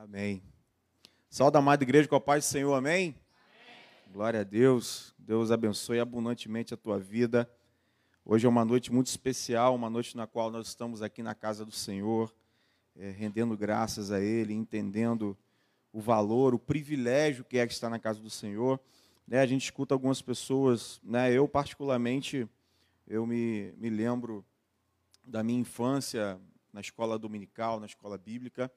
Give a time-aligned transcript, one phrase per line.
[0.00, 0.40] Amém.
[1.28, 2.92] Salve amada igreja com a paz do Senhor, amém?
[2.92, 4.12] amém?
[4.12, 5.12] Glória a Deus.
[5.18, 7.50] Deus abençoe abundantemente a tua vida.
[8.24, 11.64] Hoje é uma noite muito especial, uma noite na qual nós estamos aqui na casa
[11.64, 12.32] do Senhor,
[12.94, 15.36] é, rendendo graças a Ele, entendendo
[15.92, 18.78] o valor, o privilégio que é estar na casa do Senhor.
[19.26, 22.48] Né, a gente escuta algumas pessoas, né, eu particularmente,
[23.04, 24.46] eu me, me lembro
[25.24, 26.40] da minha infância
[26.72, 28.70] na escola dominical, na escola bíblica,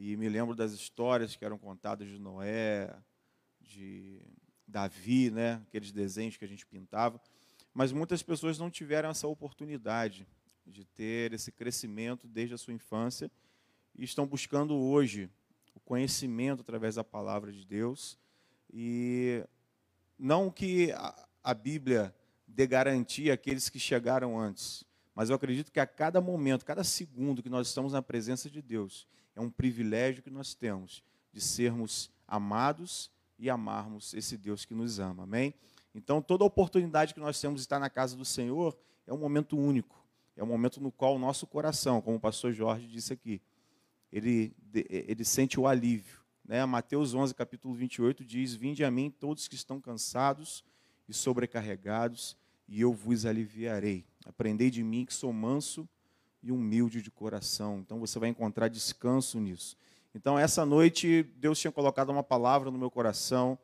[0.00, 2.94] e me lembro das histórias que eram contadas de Noé,
[3.60, 4.22] de
[4.64, 5.60] Davi, né?
[5.66, 7.20] aqueles desenhos que a gente pintava.
[7.74, 10.24] Mas muitas pessoas não tiveram essa oportunidade
[10.64, 13.28] de ter esse crescimento desde a sua infância
[13.96, 15.28] e estão buscando hoje
[15.74, 18.16] o conhecimento através da palavra de Deus.
[18.72, 19.44] E
[20.16, 20.92] não que
[21.42, 22.14] a Bíblia
[22.46, 27.42] dê garantia àqueles que chegaram antes, mas eu acredito que a cada momento, cada segundo
[27.42, 29.04] que nós estamos na presença de Deus,
[29.38, 31.00] é um privilégio que nós temos
[31.32, 33.08] de sermos amados
[33.38, 35.22] e amarmos esse Deus que nos ama.
[35.22, 35.54] Amém?
[35.94, 39.56] Então, toda oportunidade que nós temos de estar na casa do Senhor é um momento
[39.56, 40.04] único.
[40.36, 43.40] É um momento no qual o nosso coração, como o pastor Jorge disse aqui,
[44.12, 46.20] ele, ele sente o alívio.
[46.44, 46.64] Né?
[46.66, 50.64] Mateus 11, capítulo 28 diz: Vinde a mim todos que estão cansados
[51.08, 52.36] e sobrecarregados,
[52.66, 54.04] e eu vos aliviarei.
[54.26, 55.88] Aprendei de mim que sou manso
[56.42, 57.78] e humilde de coração.
[57.80, 59.76] Então você vai encontrar descanso nisso.
[60.14, 63.58] Então essa noite Deus tinha colocado uma palavra no meu coração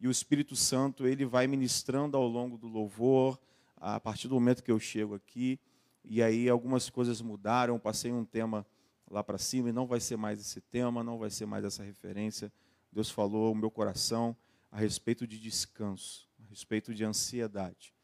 [0.00, 3.38] e o Espírito Santo ele vai ministrando ao longo do louvor
[3.76, 5.58] a partir do momento que eu chego aqui
[6.04, 7.78] e aí algumas coisas mudaram.
[7.78, 8.66] Passei um tema
[9.10, 11.82] lá para cima e não vai ser mais esse tema, não vai ser mais essa
[11.82, 12.52] referência.
[12.92, 14.36] Deus falou ao meu coração
[14.70, 17.94] a respeito de descanso, a respeito de ansiedade.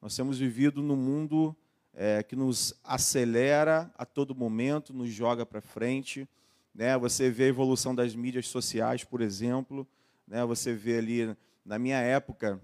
[0.00, 1.56] Nós temos vivido num mundo
[1.94, 6.28] é, que nos acelera a todo momento, nos joga para frente.
[6.74, 6.96] Né?
[6.98, 9.86] Você vê a evolução das mídias sociais, por exemplo.
[10.26, 10.44] Né?
[10.44, 12.60] Você vê ali, na minha época,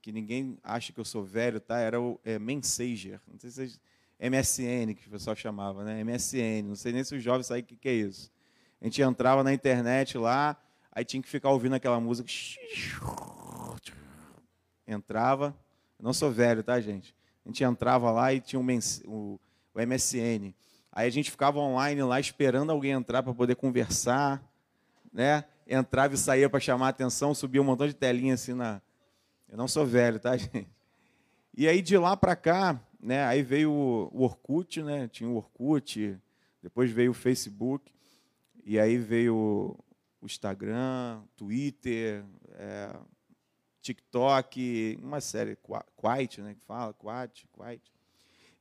[0.00, 1.78] que ninguém acha que eu sou velho, tá?
[1.78, 3.20] era o é, Messenger.
[3.30, 3.80] Não sei se vocês...
[4.22, 6.04] MSN, que o pessoal chamava, né?
[6.04, 6.62] MSN.
[6.64, 8.30] Não sei nem se os jovens sabem o que, que é isso.
[8.80, 10.56] A gente entrava na internet lá,
[10.92, 12.30] aí tinha que ficar ouvindo aquela música.
[14.86, 15.56] Entrava.
[16.00, 17.16] não sou velho, tá, gente?
[17.44, 18.64] A gente entrava lá e tinha o,
[19.06, 19.40] o,
[19.74, 20.54] MSN.
[20.90, 24.42] Aí a gente ficava online lá esperando alguém entrar para poder conversar,
[25.12, 25.44] né?
[25.66, 28.80] Entrava e saía para chamar a atenção, subia um montão de telinha assim na.
[29.48, 30.68] Eu não sou velho, tá, gente?
[31.56, 33.24] E aí de lá para cá, né?
[33.24, 35.08] Aí veio o Orkut, né?
[35.08, 36.18] Tinha o Orkut,
[36.62, 37.92] depois veio o Facebook,
[38.64, 39.76] e aí veio
[40.20, 42.94] o Instagram, Twitter, é,
[43.82, 45.58] TikTok, uma série,
[45.96, 47.92] Quite, né, que fala, Quite, Quite.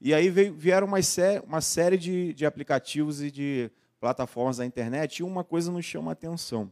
[0.01, 4.65] E aí veio, vieram uma, sé uma série de, de aplicativos e de plataformas da
[4.65, 6.71] internet, e uma coisa nos chama a atenção.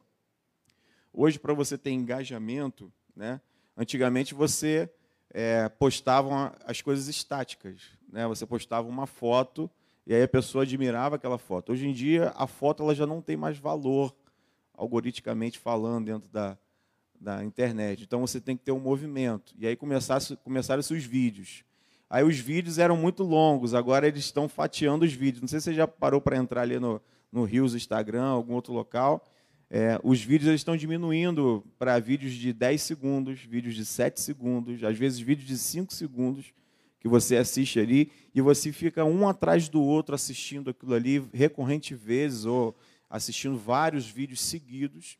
[1.13, 3.39] Hoje, para você ter engajamento, né,
[3.77, 4.89] antigamente você
[5.29, 7.81] é, postava as coisas estáticas.
[8.11, 9.69] Né, você postava uma foto
[10.07, 11.71] e aí a pessoa admirava aquela foto.
[11.71, 14.15] Hoje em dia, a foto ela já não tem mais valor,
[14.73, 16.57] algoritmicamente falando, dentro da,
[17.19, 18.03] da internet.
[18.03, 19.53] Então você tem que ter um movimento.
[19.57, 21.63] E aí começaram, começaram-se os vídeos.
[22.09, 25.41] Aí os vídeos eram muito longos, agora eles estão fatiando os vídeos.
[25.41, 26.99] Não sei se você já parou para entrar ali no,
[27.31, 29.23] no Rios, Instagram, algum outro local.
[29.69, 34.97] É, os vídeos estão diminuindo para vídeos de 10 segundos, vídeos de 7 segundos, às
[34.97, 36.51] vezes vídeos de 5 segundos
[36.99, 41.93] que você assiste ali e você fica um atrás do outro assistindo aquilo ali recorrente
[41.93, 42.75] vezes ou
[43.07, 45.17] assistindo vários vídeos seguidos.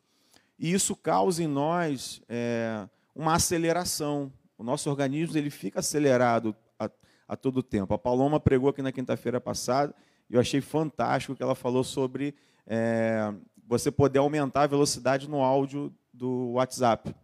[0.60, 4.30] E isso causa em nós é, uma aceleração.
[4.58, 6.90] O nosso organismo ele fica acelerado a,
[7.26, 7.94] a todo tempo.
[7.94, 9.94] A Paloma pregou aqui na quinta-feira passada
[10.28, 12.34] e eu achei fantástico que ela falou sobre
[12.66, 13.32] é,
[13.66, 17.14] você poder aumentar a velocidade no áudio do WhatsApp.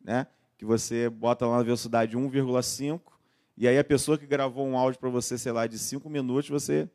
[0.00, 0.28] Né?
[0.56, 3.00] Que você bota lá na velocidade 1,5
[3.56, 6.48] e aí a pessoa que gravou um áudio para você, sei lá, de 5 minutos,
[6.48, 6.88] você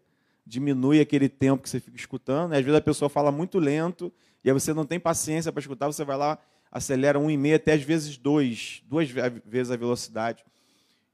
[0.45, 2.51] diminui aquele tempo que você fica escutando.
[2.51, 2.59] Né?
[2.59, 4.13] Às vezes a pessoa fala muito lento
[4.43, 6.37] e aí você não tem paciência para escutar, você vai lá,
[6.71, 10.43] acelera um e meio até às vezes dois, duas vezes a velocidade.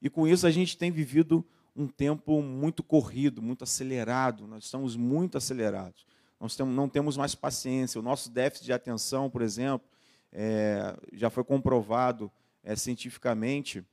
[0.02, 1.46] E com isso a gente tem vivido
[1.76, 4.48] um tempo muito corrido, muito acelerado.
[4.48, 6.06] Nós estamos muito acelerados.
[6.40, 8.00] Nós não temos mais paciência.
[8.00, 9.88] O nosso déficit de atenção, por exemplo,
[10.32, 12.32] é, já foi comprovado
[12.64, 13.84] é, cientificamente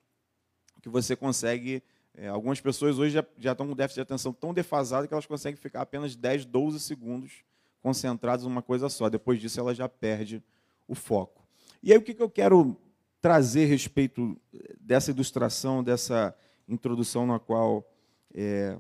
[0.81, 1.82] que você consegue.
[2.15, 5.27] É, algumas pessoas hoje já, já estão com déficit de atenção tão defasado que elas
[5.27, 7.44] conseguem ficar apenas 10, 12 segundos
[7.87, 9.09] concentrados numa coisa só.
[9.09, 10.43] Depois disso, ela já perde
[10.88, 11.47] o foco.
[11.81, 12.77] E aí, o que eu quero
[13.21, 14.37] trazer a respeito
[14.81, 16.37] dessa ilustração, dessa
[16.67, 17.88] introdução na qual
[18.35, 18.77] é,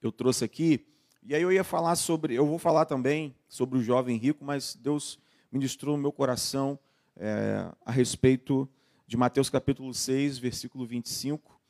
[0.00, 0.86] eu trouxe aqui,
[1.22, 4.74] E aí eu ia falar sobre, eu vou falar também sobre o jovem rico, mas
[4.74, 5.18] Deus
[5.52, 6.78] ministrou no meu coração
[7.16, 8.66] é, a respeito
[9.06, 11.60] de Mateus capítulo 6, versículo 25.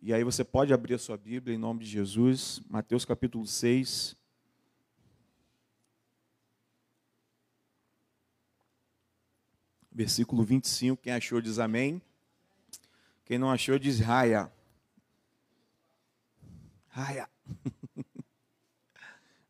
[0.00, 4.17] E aí você pode abrir a sua Bíblia em nome de Jesus, Mateus capítulo 6.
[9.98, 12.00] Versículo 25, quem achou diz amém.
[13.24, 14.48] Quem não achou diz raia.
[16.86, 17.28] Raia.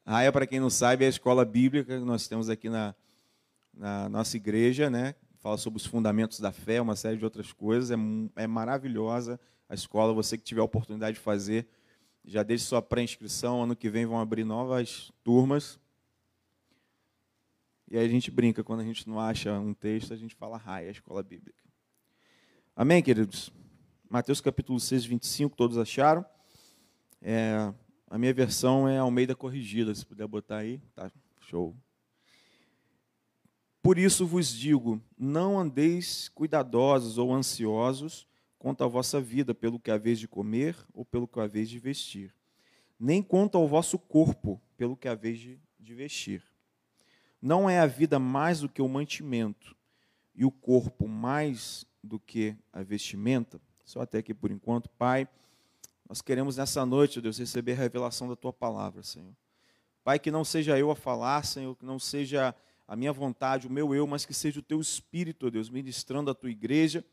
[0.06, 2.94] Raia, para quem não sabe, é a escola bíblica que nós temos aqui na,
[3.74, 5.14] na nossa igreja, né?
[5.36, 7.90] Fala sobre os fundamentos da fé, uma série de outras coisas.
[7.90, 10.14] É, é maravilhosa a escola.
[10.14, 11.68] Você que tiver a oportunidade de fazer,
[12.24, 13.64] já deixe sua pré-inscrição.
[13.64, 15.78] Ano que vem vão abrir novas turmas.
[17.90, 20.58] E aí a gente brinca, quando a gente não acha um texto, a gente fala
[20.58, 21.62] raia, a escola bíblica.
[22.76, 23.50] Amém, queridos?
[24.10, 26.22] Mateus capítulo 6, 25, todos acharam?
[27.22, 27.72] É,
[28.06, 30.82] a minha versão é Almeida Corrigida, se puder botar aí.
[30.94, 31.74] Tá, show.
[33.82, 39.90] Por isso vos digo: não andeis cuidadosos ou ansiosos quanto à vossa vida, pelo que
[39.90, 42.34] haveis de comer ou pelo que haveis de vestir,
[43.00, 46.42] nem quanto ao vosso corpo, pelo que haveis de, de vestir.
[47.40, 49.76] Não é a vida mais do que o mantimento,
[50.34, 53.60] e o corpo mais do que a vestimenta?
[53.84, 55.28] Só até aqui por enquanto, Pai.
[56.08, 59.34] Nós queremos nessa noite, Deus, receber a revelação da tua palavra, Senhor.
[60.04, 62.54] Pai, que não seja eu a falar, Senhor, que não seja
[62.86, 66.34] a minha vontade, o meu eu, mas que seja o teu espírito, Deus, ministrando a
[66.34, 67.04] tua igreja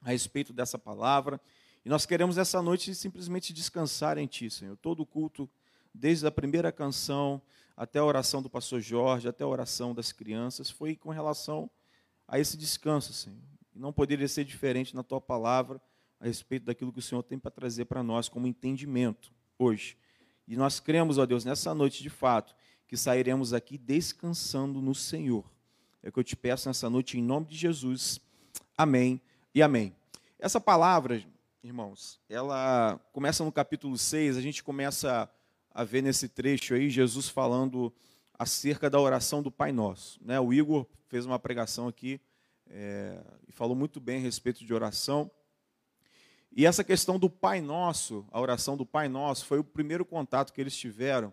[0.00, 1.40] a respeito dessa palavra.
[1.84, 4.76] E nós queremos essa noite simplesmente descansar em ti, Senhor.
[4.76, 5.50] Todo culto,
[5.94, 7.40] desde a primeira canção
[7.76, 11.70] até a oração do pastor Jorge, até a oração das crianças, foi com relação
[12.28, 13.38] a esse descanso, Senhor.
[13.74, 15.80] E não poderia ser diferente na tua palavra
[16.20, 19.96] a respeito daquilo que o Senhor tem para trazer para nós como entendimento hoje.
[20.46, 22.54] E nós cremos, ó Deus, nessa noite de fato,
[22.86, 25.44] que sairemos aqui descansando no Senhor.
[26.02, 28.20] É o que eu te peço nessa noite, em nome de Jesus.
[28.76, 29.20] Amém
[29.54, 29.94] e amém.
[30.38, 31.24] Essa palavra,
[31.62, 35.30] irmãos, ela começa no capítulo 6, a gente começa
[35.74, 37.92] a ver nesse trecho aí Jesus falando
[38.38, 40.18] acerca da oração do Pai Nosso.
[40.22, 40.38] Né?
[40.40, 42.20] O Igor fez uma pregação aqui
[42.68, 45.30] é, e falou muito bem a respeito de oração.
[46.54, 50.52] E essa questão do Pai Nosso, a oração do Pai Nosso, foi o primeiro contato
[50.52, 51.32] que eles tiveram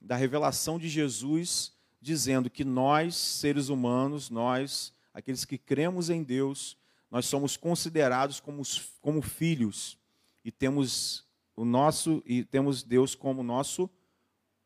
[0.00, 6.76] da revelação de Jesus, dizendo que nós, seres humanos, nós, aqueles que cremos em Deus,
[7.10, 8.62] nós somos considerados como,
[9.00, 9.98] como filhos
[10.44, 11.23] e temos
[11.56, 13.88] o nosso e temos Deus como nosso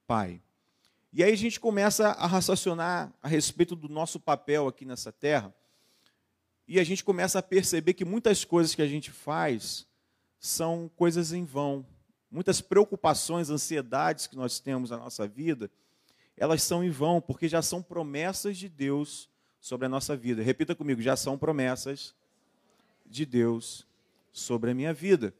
[0.07, 0.41] Pai.
[1.13, 5.55] E aí a gente começa a raciocinar a respeito do nosso papel aqui nessa terra.
[6.67, 9.87] E a gente começa a perceber que muitas coisas que a gente faz
[10.39, 11.85] são coisas em vão.
[12.31, 15.71] Muitas preocupações, ansiedades que nós temos na nossa vida,
[16.37, 19.29] elas são em vão, porque já são promessas de Deus
[19.61, 20.43] sobre a nossa vida.
[20.43, 22.15] Repita comigo, já são promessas
[23.07, 23.87] de Deus
[24.31, 25.35] sobre a minha vida.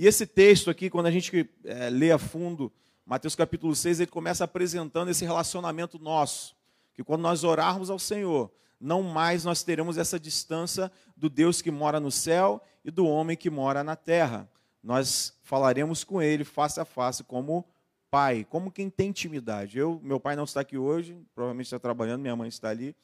[0.00, 2.72] E esse texto aqui, quando a gente é, lê a fundo,
[3.04, 6.56] Mateus capítulo 6, ele começa apresentando esse relacionamento nosso.
[6.94, 8.50] Que quando nós orarmos ao Senhor,
[8.80, 13.36] não mais nós teremos essa distância do Deus que mora no céu e do homem
[13.36, 14.48] que mora na terra.
[14.82, 17.62] Nós falaremos com ele face a face como
[18.10, 19.78] pai, como quem tem intimidade.
[19.78, 22.96] Eu, meu pai não está aqui hoje, provavelmente está trabalhando, minha mãe está ali.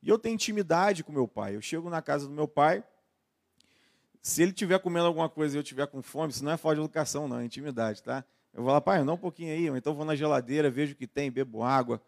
[0.00, 1.56] E eu tenho intimidade com meu pai.
[1.56, 2.84] Eu chego na casa do meu pai,
[4.26, 6.74] se ele estiver comendo alguma coisa e eu estiver com fome, isso não é falta
[6.74, 8.24] de educação, não, é intimidade, tá?
[8.52, 11.06] Eu vou lá, pai, não um pouquinho aí, então vou na geladeira, vejo o que
[11.06, 12.02] tem, bebo água.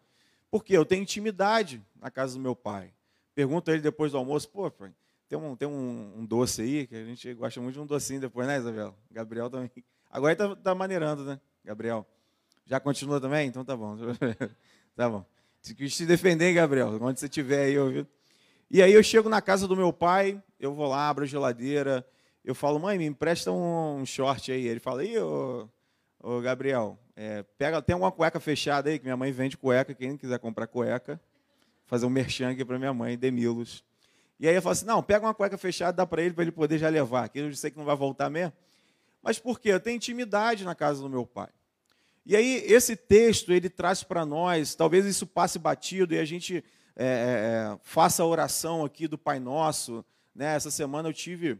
[0.51, 2.91] Porque eu tenho intimidade na casa do meu pai.
[3.33, 4.91] Pergunto a ele depois do almoço, pô, pai,
[5.29, 8.19] tem, um, tem um, um, doce aí, que a gente gosta muito de um docinho
[8.19, 8.93] depois, né, Isabel?
[9.09, 9.71] Gabriel também.
[10.11, 12.05] Agora ele está tá maneirando, né, Gabriel?
[12.65, 13.47] Já continua também?
[13.47, 13.95] Então tá bom.
[14.93, 15.25] tá bom.
[15.61, 18.09] Se quis te defender, Gabriel, onde você estiver aí, ouvindo.
[18.69, 22.05] E aí eu chego na casa do meu pai, eu vou lá, abro a geladeira,
[22.43, 24.67] eu falo, mãe, me empresta um short aí.
[24.67, 25.67] Ele fala, ih, ô,
[26.21, 30.15] ô Gabriel, é, pega, tem alguma cueca fechada aí, que minha mãe vende cueca, quem
[30.15, 31.19] quiser comprar cueca
[31.89, 33.83] fazer um merchan aqui para minha mãe, Demilos.
[34.39, 36.51] E aí eu falo assim, não, pega uma cueca fechada, dá para ele, para ele
[36.51, 38.53] poder já levar, que eu sei que não vai voltar mesmo.
[39.23, 39.69] Mas por quê?
[39.69, 41.49] Eu tenho intimidade na casa do meu pai.
[42.23, 46.63] E aí esse texto, ele traz para nós, talvez isso passe batido e a gente
[47.01, 50.03] é, é, é, faça a oração aqui do Pai Nosso.
[50.35, 50.53] Né?
[50.53, 51.57] Essa semana eu tive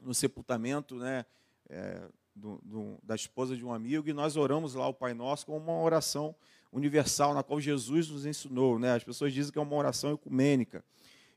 [0.00, 1.26] no sepultamento né,
[1.68, 2.00] é,
[2.36, 5.56] do, do, da esposa de um amigo e nós oramos lá o Pai Nosso com
[5.56, 6.34] uma oração
[6.72, 8.78] universal na qual Jesus nos ensinou.
[8.78, 8.94] Né?
[8.94, 10.84] As pessoas dizem que é uma oração ecumênica.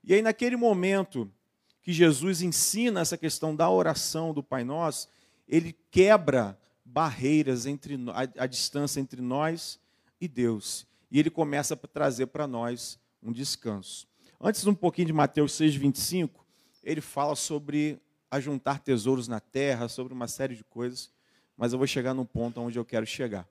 [0.04, 1.28] E aí, naquele momento
[1.82, 5.10] que Jesus ensina essa questão da oração do Pai Nosso,
[5.48, 9.80] ele quebra barreiras entre a, a distância entre nós,
[10.22, 10.88] e Deus.
[11.12, 14.08] E ele começa a trazer para nós um descanso.
[14.40, 16.46] Antes, um pouquinho de Mateus 6, 25,
[16.84, 18.00] ele fala sobre
[18.30, 21.12] ajuntar tesouros na terra, sobre uma série de coisas,
[21.56, 23.48] mas eu vou chegar no ponto onde eu quero chegar.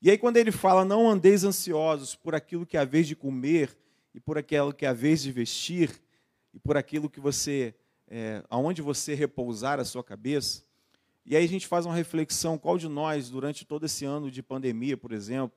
[0.00, 3.76] E aí, quando ele fala, não andeis ansiosos por aquilo que a vez de comer,
[4.14, 5.90] e por aquilo que a vez de vestir,
[6.52, 7.74] e por aquilo que você,
[8.08, 10.64] é, aonde você repousar a sua cabeça.
[11.24, 14.42] E aí a gente faz uma reflexão, qual de nós, durante todo esse ano de
[14.42, 15.56] pandemia, por exemplo,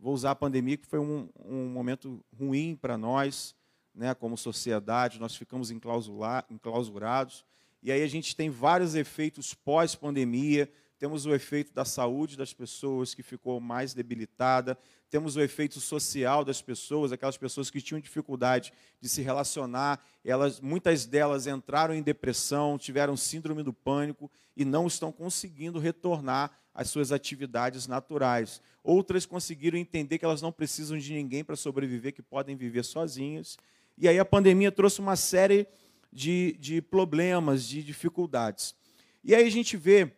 [0.00, 3.54] vou usar a pandemia, que foi um, um momento ruim para nós,
[3.94, 7.44] né, como sociedade, nós ficamos enclausurados,
[7.82, 13.14] e aí a gente tem vários efeitos pós-pandemia, temos o efeito da saúde das pessoas
[13.14, 14.78] que ficou mais debilitada,
[15.08, 20.60] temos o efeito social das pessoas, aquelas pessoas que tinham dificuldade de se relacionar, elas,
[20.60, 26.90] muitas delas entraram em depressão, tiveram síndrome do pânico e não estão conseguindo retornar às
[26.90, 28.60] suas atividades naturais.
[28.82, 33.58] Outras conseguiram entender que elas não precisam de ninguém para sobreviver, que podem viver sozinhas.
[33.98, 35.66] E aí a pandemia trouxe uma série
[36.12, 38.74] de, de problemas, de dificuldades.
[39.22, 40.12] E aí a gente vê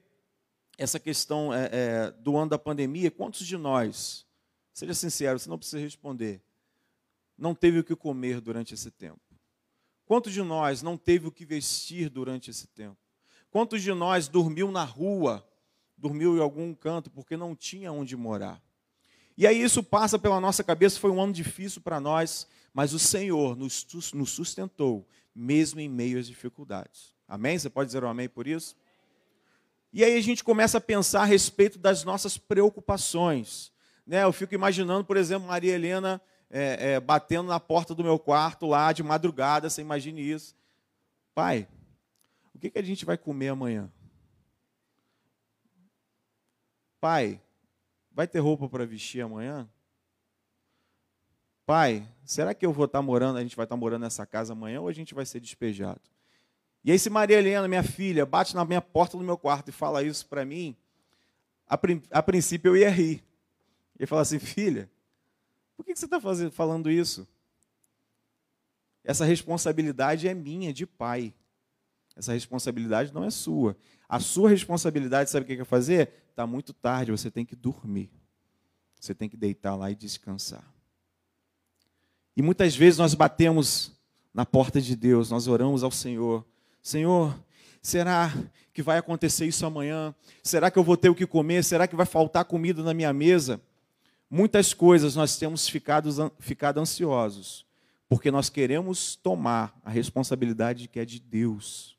[0.78, 4.26] essa questão é, é, do ano da pandemia, quantos de nós,
[4.73, 6.40] seja sincero, você não precisa responder,
[7.37, 9.21] não teve o que comer durante esse tempo?
[10.04, 12.97] Quantos de nós não teve o que vestir durante esse tempo?
[13.50, 15.47] Quantos de nós dormiu na rua,
[16.02, 18.61] dormiu em algum canto porque não tinha onde morar?
[19.38, 22.99] E aí isso passa pela nossa cabeça, foi um ano difícil para nós, mas o
[22.99, 27.14] Senhor nos, nos sustentou, mesmo em meio às dificuldades.
[27.26, 27.56] Amém?
[27.56, 28.76] Você pode dizer um amém por isso?
[29.92, 33.73] E aí a gente começa a pensar a respeito das nossas preocupações.
[34.04, 34.25] Né?
[34.25, 38.66] Eu fico imaginando, por exemplo, Maria Helena é, é, batendo na porta do meu quarto
[38.66, 40.56] lá de madrugada, você imagine isso.
[41.35, 41.68] Pai,
[42.54, 43.90] o que, que a gente vai comer amanhã?
[47.02, 47.42] Pai,
[48.12, 49.68] vai ter roupa para vestir amanhã?
[51.66, 54.80] Pai, será que eu vou estar morando, a gente vai estar morando nessa casa amanhã
[54.80, 56.00] ou a gente vai ser despejado?
[56.85, 59.73] E aí, se Maria Helena, minha filha, bate na minha porta do meu quarto e
[59.73, 60.76] fala isso para mim,
[61.66, 61.76] a,
[62.12, 63.25] a, princípio eu ia rir.
[63.99, 64.88] E falar assim, filha,
[65.76, 66.21] por que você está
[66.52, 67.26] falando isso?
[69.02, 71.35] Essa responsabilidade é minha, de pai.
[72.14, 73.76] Essa responsabilidade não é sua.
[74.09, 76.21] A sua responsabilidade, sabe o que é fazer?
[76.32, 78.10] Está muito tarde, você tem que dormir.
[78.98, 80.64] Você tem que deitar lá e descansar.
[82.34, 83.92] E muitas vezes nós batemos
[84.32, 86.42] na porta de Deus, nós oramos ao Senhor,
[86.82, 87.38] Senhor,
[87.82, 88.32] será
[88.72, 90.14] que vai acontecer isso amanhã?
[90.42, 91.62] Será que eu vou ter o que comer?
[91.62, 93.60] Será que vai faltar comida na minha mesa?
[94.30, 97.66] Muitas coisas nós temos ficado, ficado ansiosos,
[98.08, 101.98] porque nós queremos tomar a responsabilidade que é de Deus.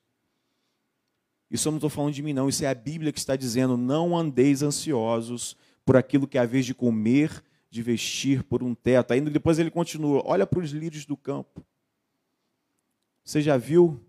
[1.54, 2.50] Isso eu não estou falando de mim, não.
[2.50, 5.56] Isso é a Bíblia que está dizendo: não andeis ansiosos
[5.86, 9.12] por aquilo que é a vez de comer, de vestir, por um teto.
[9.12, 11.64] Ainda depois ele continua: olha para os lírios do campo.
[13.24, 14.04] Você já viu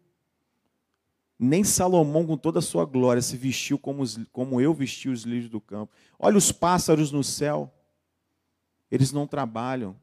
[1.38, 5.24] nem Salomão, com toda a sua glória, se vestiu como, os, como eu vesti os
[5.24, 5.92] lírios do campo.
[6.18, 7.70] Olha os pássaros no céu.
[8.90, 9.94] Eles não trabalham.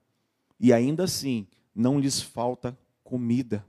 [0.60, 3.66] E ainda assim, não lhes falta comida.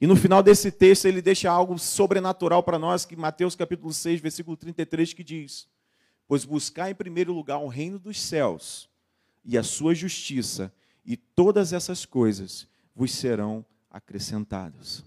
[0.00, 4.20] E no final desse texto, ele deixa algo sobrenatural para nós, que Mateus capítulo 6,
[4.20, 5.68] versículo 33, que diz:
[6.28, 8.90] Pois buscar em primeiro lugar o reino dos céus
[9.44, 10.72] e a sua justiça,
[11.04, 15.02] e todas essas coisas vos serão acrescentadas.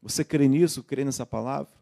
[0.00, 0.82] Você crê nisso?
[0.82, 1.74] Crê nessa palavra?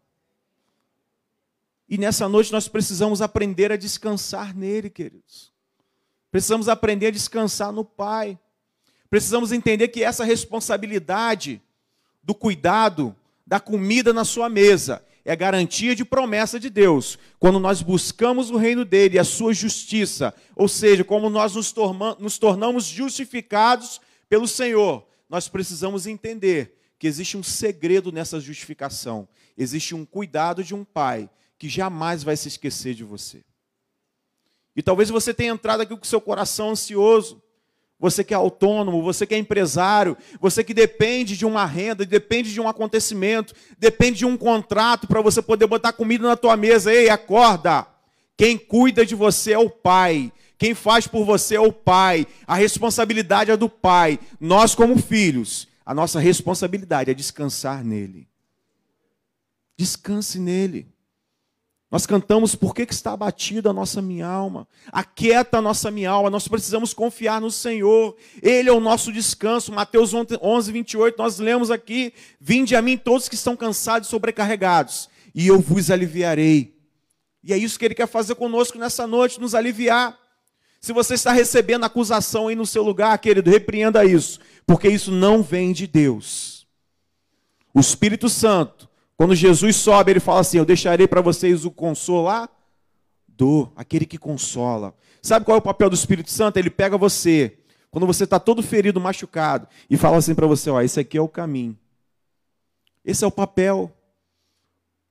[1.87, 5.53] E nessa noite nós precisamos aprender a descansar nele, queridos.
[6.31, 8.39] Precisamos aprender a descansar no Pai.
[9.09, 11.61] Precisamos entender que essa responsabilidade
[12.23, 17.17] do cuidado da comida na sua mesa é garantia de promessa de Deus.
[17.39, 21.73] Quando nós buscamos o reino dele e a sua justiça, ou seja, como nós nos,
[22.19, 29.27] nos tornamos justificados pelo Senhor, nós precisamos entender que existe um segredo nessa justificação.
[29.57, 33.43] Existe um cuidado de um pai que jamais vai se esquecer de você.
[34.75, 37.41] E talvez você tenha entrado aqui com seu coração ansioso.
[37.99, 42.53] Você que é autônomo, você que é empresário, você que depende de uma renda, depende
[42.53, 46.93] de um acontecimento, depende de um contrato para você poder botar comida na tua mesa.
[46.93, 47.87] Ei, acorda!
[48.37, 50.31] Quem cuida de você é o Pai.
[50.57, 52.27] Quem faz por você é o Pai.
[52.45, 54.19] A responsabilidade é do Pai.
[54.39, 58.27] Nós, como filhos, a nossa responsabilidade é descansar nele.
[59.77, 60.94] Descanse nele.
[61.91, 64.67] Nós cantamos por que, está abatida a nossa minha alma.
[64.91, 66.29] Aquieta a nossa minha alma.
[66.29, 68.15] Nós precisamos confiar no Senhor.
[68.41, 69.71] Ele é o nosso descanso.
[69.71, 75.09] Mateus 11, 28, nós lemos aqui: Vinde a mim todos que estão cansados e sobrecarregados,
[75.33, 76.75] e eu vos aliviarei.
[77.43, 80.17] E é isso que ele quer fazer conosco nessa noite, nos aliviar.
[80.81, 85.43] Se você está recebendo acusação aí no seu lugar, querido, repreenda isso, porque isso não
[85.43, 86.67] vem de Deus.
[87.73, 92.49] O Espírito Santo, quando Jesus sobe, ele fala assim: Eu deixarei para vocês o consolador,
[93.75, 94.93] aquele que consola.
[95.21, 96.57] Sabe qual é o papel do Espírito Santo?
[96.57, 97.57] Ele pega você,
[97.89, 101.21] quando você está todo ferido, machucado, e fala assim para você: Ó, esse aqui é
[101.21, 101.77] o caminho.
[103.03, 103.91] Esse é o papel.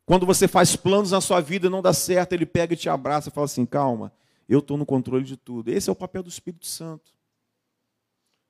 [0.05, 2.91] Quando você faz planos na sua vida e não dá certo, ele pega e te
[2.91, 4.13] abraça e fala assim: calma,
[4.47, 5.71] eu estou no controle de tudo.
[5.71, 7.15] Esse é o papel do Espírito Santo.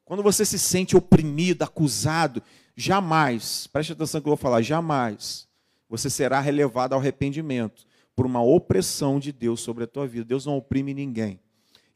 [0.05, 2.43] Quando você se sente oprimido, acusado,
[2.77, 5.49] jamais, preste atenção que eu vou falar, jamais
[5.89, 10.25] você será relevado ao arrependimento por uma opressão de Deus sobre a tua vida.
[10.25, 11.41] Deus não oprime ninguém.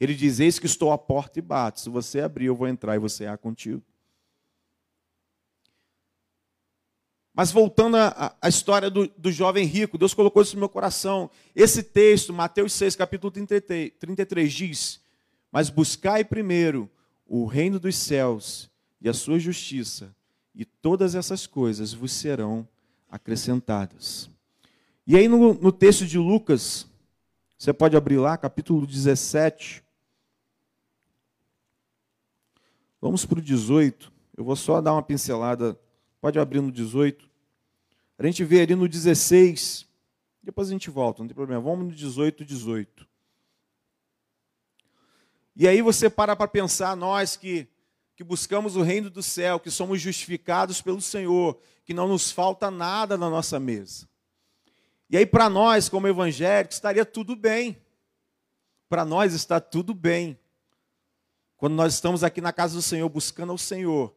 [0.01, 1.81] Ele diz: Eis que estou à porta e bato.
[1.81, 3.83] Se você abrir, eu vou entrar e você há contigo.
[7.35, 11.31] Mas voltando à, história do, do, jovem rico, Deus colocou isso no meu coração.
[11.55, 15.01] Esse texto, Mateus 6, capítulo 33, 33, diz:
[15.53, 16.91] Mas buscai primeiro
[17.25, 18.69] o reino dos céus
[19.01, 20.13] e a sua justiça,
[20.59, 22.69] e todas essas coisas vos serão
[23.09, 24.29] acrescentadas.
[25.07, 26.85] E aí no, no texto de Lucas,
[27.57, 29.85] você pode abrir lá, capítulo 17.
[33.01, 34.13] Vamos para o 18.
[34.37, 35.79] Eu vou só dar uma pincelada.
[36.21, 37.31] Pode abrir no 18.
[38.19, 39.87] A gente vê ali no 16,
[40.43, 41.63] depois a gente volta, não tem problema.
[41.63, 43.07] Vamos no 18, 18.
[45.55, 47.69] E aí você para para pensar, nós que,
[48.19, 52.69] que buscamos o reino do céu, que somos justificados pelo Senhor, que não nos falta
[52.69, 54.09] nada na nossa mesa.
[55.09, 57.81] E aí, para nós, como evangélicos, estaria tudo bem.
[58.89, 60.37] Para nós está tudo bem.
[61.57, 64.13] Quando nós estamos aqui na casa do Senhor, buscando ao Senhor,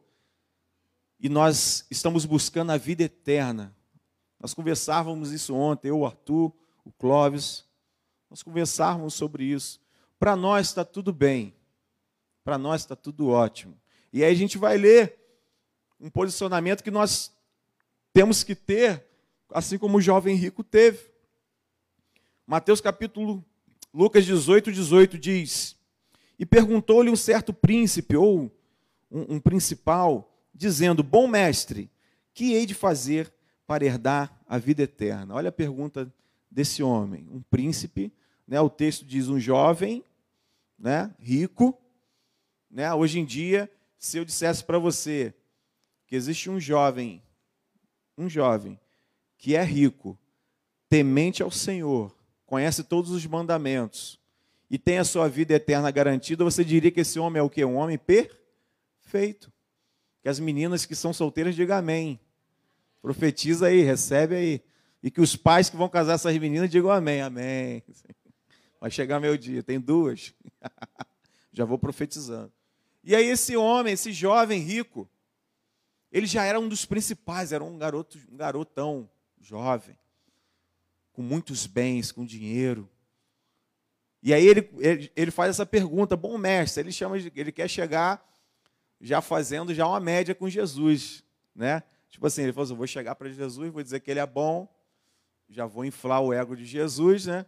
[1.20, 3.72] e nós estamos buscando a vida eterna,
[4.40, 6.52] nós conversávamos isso ontem, eu, o Arthur,
[6.84, 7.64] o Clóvis.
[8.28, 9.80] Nós conversávamos sobre isso.
[10.18, 11.54] Para nós está tudo bem.
[12.42, 13.80] Para nós está tudo ótimo.
[14.12, 15.18] E aí a gente vai ler
[15.98, 17.32] um posicionamento que nós
[18.12, 19.04] temos que ter,
[19.50, 21.10] assim como o jovem rico teve.
[22.46, 23.42] Mateus capítulo,
[23.94, 25.76] Lucas 18, 18 diz:
[26.38, 28.52] E perguntou-lhe um certo príncipe, ou
[29.10, 31.90] um, um principal, dizendo: Bom mestre,
[32.34, 33.32] que hei de fazer
[33.66, 35.34] para herdar a vida eterna?
[35.34, 36.12] Olha a pergunta
[36.50, 38.12] desse homem, um príncipe,
[38.46, 38.60] né?
[38.60, 40.04] O texto diz um jovem,
[40.78, 41.78] né, rico,
[42.70, 42.92] né?
[42.92, 43.70] Hoje em dia,
[44.02, 45.32] se eu dissesse para você
[46.08, 47.22] que existe um jovem,
[48.18, 48.78] um jovem
[49.38, 50.18] que é rico,
[50.88, 52.12] temente ao Senhor,
[52.44, 54.18] conhece todos os mandamentos
[54.68, 57.64] e tem a sua vida eterna garantida, você diria que esse homem é o quê?
[57.64, 59.52] Um homem perfeito.
[60.20, 62.18] Que as meninas que são solteiras digam amém.
[63.00, 64.62] Profetiza aí, recebe aí.
[65.00, 67.84] E que os pais que vão casar essas meninas digam amém, amém.
[68.80, 70.34] Vai chegar meu dia, tem duas.
[71.52, 72.52] já vou profetizando.
[73.02, 75.08] E aí esse homem, esse jovem rico,
[76.10, 79.10] ele já era um dos principais, era um garoto, um garotão
[79.40, 79.98] jovem,
[81.12, 82.88] com muitos bens, com dinheiro.
[84.22, 88.24] E aí ele, ele, ele faz essa pergunta, bom mestre, ele chama, ele quer chegar
[89.00, 91.82] já fazendo já uma média com Jesus, né?
[92.08, 94.68] Tipo assim, ele falou assim: vou chegar para Jesus, vou dizer que ele é bom,
[95.48, 97.44] já vou inflar o ego de Jesus, né?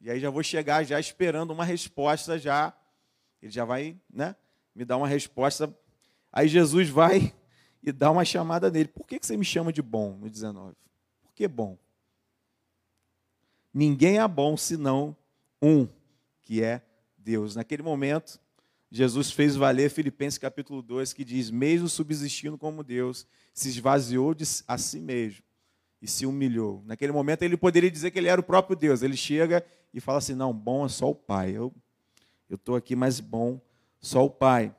[0.00, 2.72] E aí já vou chegar já esperando uma resposta já.
[3.40, 4.36] Ele já vai, né?
[4.74, 5.74] Me dar uma resposta.
[6.32, 7.34] Aí Jesus vai
[7.82, 8.88] e dá uma chamada nele.
[8.88, 10.74] Por que você me chama de bom no 19?
[11.22, 11.76] Por que bom?
[13.72, 15.16] Ninguém é bom senão
[15.60, 15.88] um,
[16.42, 16.82] que é
[17.16, 17.56] Deus.
[17.56, 18.38] Naquele momento,
[18.90, 24.44] Jesus fez valer Filipenses capítulo 2, que diz: Mesmo subsistindo como Deus, se esvaziou de
[24.68, 25.42] a si mesmo
[26.00, 26.82] e se humilhou.
[26.84, 29.02] Naquele momento ele poderia dizer que ele era o próprio Deus.
[29.02, 31.52] Ele chega e fala assim: Não, bom é só o Pai.
[31.52, 31.72] Eu
[32.50, 33.60] estou aqui, mas bom
[34.02, 34.74] só o Pai.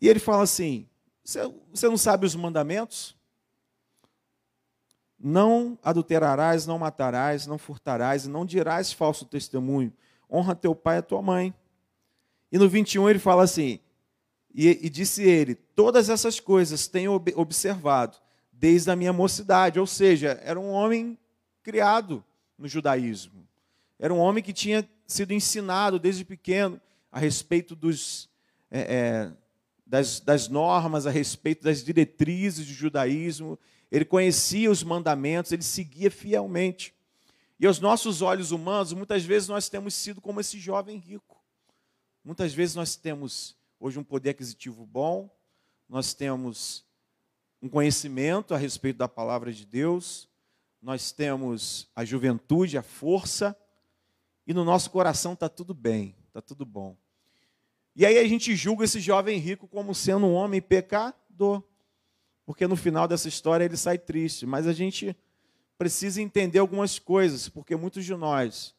[0.00, 0.88] E ele fala assim:
[1.22, 3.14] Você não sabe os mandamentos?
[5.18, 9.92] Não adulterarás, não matarás, não furtarás, não dirás falso testemunho.
[10.30, 11.54] Honra teu pai e tua mãe.
[12.50, 13.80] E no 21 ele fala assim:
[14.56, 18.16] e, e disse ele: Todas essas coisas tenho observado
[18.50, 19.78] desde a minha mocidade.
[19.78, 21.18] Ou seja, era um homem
[21.62, 22.24] criado
[22.58, 23.46] no judaísmo.
[23.98, 26.80] Era um homem que tinha sido ensinado desde pequeno
[27.16, 28.28] a respeito dos,
[28.70, 29.32] é, é,
[29.86, 33.58] das, das normas, a respeito das diretrizes do judaísmo.
[33.90, 36.94] Ele conhecia os mandamentos, ele seguia fielmente.
[37.58, 41.42] E aos nossos olhos humanos, muitas vezes nós temos sido como esse jovem rico.
[42.22, 45.34] Muitas vezes nós temos hoje um poder aquisitivo bom,
[45.88, 46.84] nós temos
[47.62, 50.28] um conhecimento a respeito da palavra de Deus,
[50.82, 53.56] nós temos a juventude, a força,
[54.46, 56.94] e no nosso coração está tudo bem, tá tudo bom.
[57.96, 61.62] E aí a gente julga esse jovem rico como sendo um homem pecador.
[62.44, 64.44] Porque no final dessa história ele sai triste.
[64.44, 65.16] Mas a gente
[65.78, 68.74] precisa entender algumas coisas, porque muitos de nós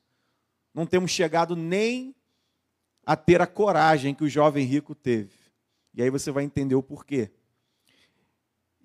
[0.72, 2.16] não temos chegado nem
[3.04, 5.34] a ter a coragem que o jovem rico teve.
[5.96, 7.32] E aí você vai entender o porquê.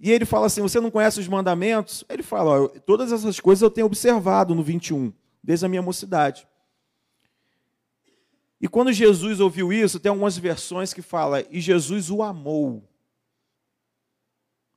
[0.00, 2.04] E ele fala assim: Você não conhece os mandamentos?
[2.08, 6.48] Ele fala: Todas essas coisas eu tenho observado no 21, desde a minha mocidade.
[8.62, 12.88] E quando Jesus ouviu isso, tem algumas versões que fala, e Jesus o amou.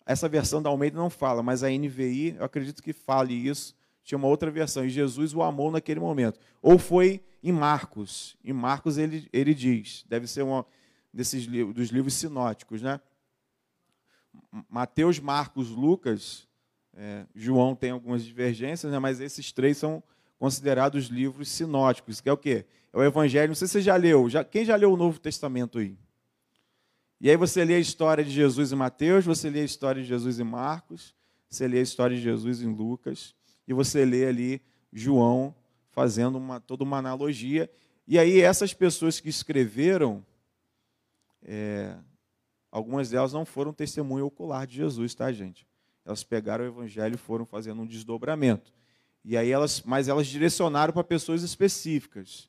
[0.03, 3.75] Essa versão da Almeida não fala, mas a NVI, eu acredito que fale isso.
[4.03, 6.39] Tinha uma outra versão, e Jesus o amou naquele momento.
[6.63, 8.35] Ou foi em Marcos.
[8.43, 10.63] Em Marcos ele, ele diz, deve ser um
[11.13, 12.99] desses dos livros sinóticos, né?
[14.67, 16.47] Mateus, Marcos, Lucas,
[16.95, 18.97] é, João tem algumas divergências, né?
[18.97, 20.03] mas esses três são
[20.45, 22.65] considerados livros sinóticos, que é o quê?
[22.93, 23.47] É o Evangelho.
[23.47, 24.29] Não sei se você já leu.
[24.29, 25.97] Já, quem já leu o Novo Testamento aí?
[27.19, 30.07] E aí você lê a história de Jesus em Mateus, você lê a história de
[30.07, 31.15] Jesus em Marcos,
[31.49, 33.33] você lê a história de Jesus em Lucas,
[33.67, 34.61] e você lê ali
[34.93, 35.55] João
[35.89, 37.67] fazendo uma, toda uma analogia.
[38.07, 40.23] E aí essas pessoas que escreveram,
[41.41, 41.97] é,
[42.69, 45.65] algumas delas não foram testemunho ocular de Jesus, tá, gente?
[46.05, 48.71] Elas pegaram o evangelho e foram fazendo um desdobramento.
[49.27, 52.47] E aí elas, mas elas direcionaram para pessoas específicas,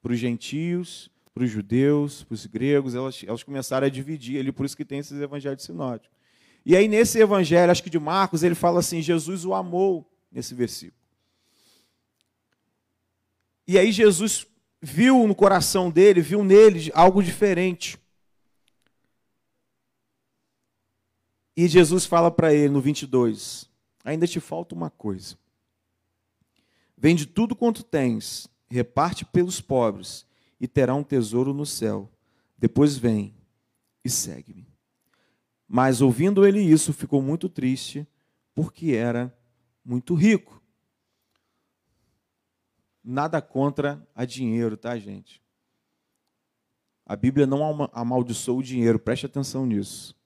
[0.00, 4.50] para os gentios, para os judeus, para os gregos, elas, elas começaram a dividir ali,
[4.50, 6.16] por isso que tem esses evangelhos sinóticos.
[6.64, 10.54] E aí nesse evangelho, acho que de Marcos, ele fala assim: Jesus o amou nesse
[10.54, 10.98] versículo.
[13.66, 14.46] E aí Jesus
[14.80, 17.98] viu no coração dele, viu nele algo diferente.
[21.54, 23.68] E Jesus fala para ele no 22:
[24.02, 25.36] Ainda te falta uma coisa.
[27.00, 30.26] Vende tudo quanto tens, reparte pelos pobres,
[30.60, 32.10] e terá um tesouro no céu.
[32.58, 33.36] Depois vem
[34.04, 34.66] e segue-me.
[35.68, 38.04] Mas ouvindo ele isso, ficou muito triste,
[38.52, 39.32] porque era
[39.84, 40.60] muito rico.
[43.04, 45.40] Nada contra a dinheiro, tá, gente?
[47.06, 50.16] A Bíblia não amaldiçoa o dinheiro, preste atenção nisso.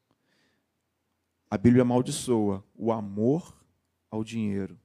[1.50, 3.54] A Bíblia amaldiçoa o amor
[4.10, 4.80] ao dinheiro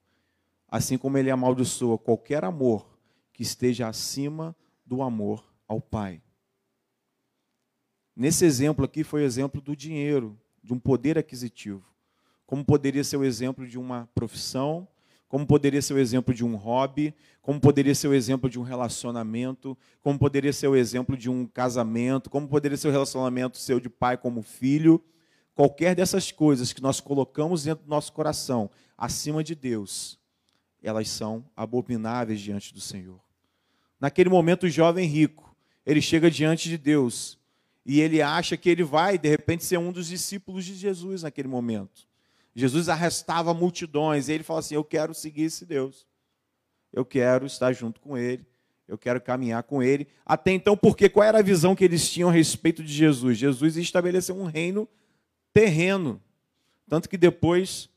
[0.67, 2.97] assim como ele amaldiçoa qualquer amor
[3.33, 6.21] que esteja acima do amor ao Pai.
[8.15, 11.85] Nesse exemplo aqui foi o exemplo do dinheiro, de um poder aquisitivo.
[12.45, 14.87] Como poderia ser o exemplo de uma profissão,
[15.27, 18.63] como poderia ser o exemplo de um hobby, como poderia ser o exemplo de um
[18.63, 23.79] relacionamento, como poderia ser o exemplo de um casamento, como poderia ser o relacionamento seu
[23.79, 25.03] de pai como filho.
[25.53, 30.17] Qualquer dessas coisas que nós colocamos dentro do nosso coração acima de Deus,
[30.81, 33.19] elas são abomináveis diante do Senhor.
[33.99, 37.37] Naquele momento, o jovem rico, ele chega diante de Deus
[37.85, 41.47] e ele acha que ele vai, de repente, ser um dos discípulos de Jesus naquele
[41.47, 42.05] momento.
[42.53, 46.05] Jesus arrestava multidões e ele fala assim: Eu quero seguir esse Deus,
[46.91, 48.45] eu quero estar junto com ele,
[48.87, 50.07] eu quero caminhar com ele.
[50.25, 53.37] Até então, porque qual era a visão que eles tinham a respeito de Jesus?
[53.37, 54.87] Jesus estabeleceu um reino
[55.53, 56.21] terreno.
[56.89, 57.89] Tanto que depois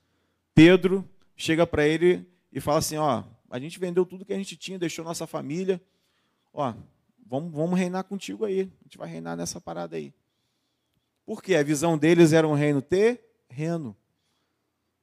[0.54, 4.56] Pedro chega para ele e fala assim: ó, a gente vendeu tudo que a gente
[4.56, 5.80] tinha, deixou nossa família,
[6.52, 6.74] ó,
[7.26, 10.12] vamos, vamos reinar contigo aí, a gente vai reinar nessa parada aí.
[11.24, 13.96] Porque a visão deles era um reino terreno.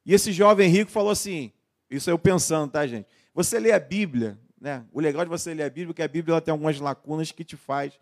[0.05, 1.51] E esse jovem rico falou assim:
[1.89, 3.07] isso eu pensando, tá, gente?
[3.33, 4.85] Você lê a Bíblia, né?
[4.91, 7.43] O legal de você ler a Bíblia é que a Bíblia tem algumas lacunas que
[7.43, 7.97] te faz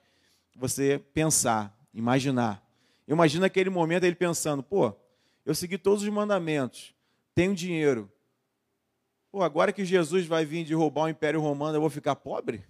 [0.55, 2.63] você pensar, imaginar.
[3.08, 4.93] Imagina aquele momento ele pensando: pô,
[5.45, 6.95] eu segui todos os mandamentos,
[7.34, 8.12] tenho dinheiro,
[9.36, 12.65] Pô, agora que Jesus vai vir de roubar o Império Romano, eu vou ficar pobre?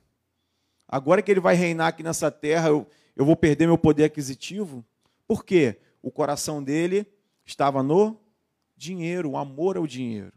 [0.88, 4.84] Agora que ele vai reinar aqui nessa terra, eu, eu vou perder meu poder aquisitivo?
[5.28, 5.80] Por quê?
[6.02, 7.06] O coração dele
[7.46, 8.20] estava no
[8.76, 10.34] dinheiro, o amor ao dinheiro.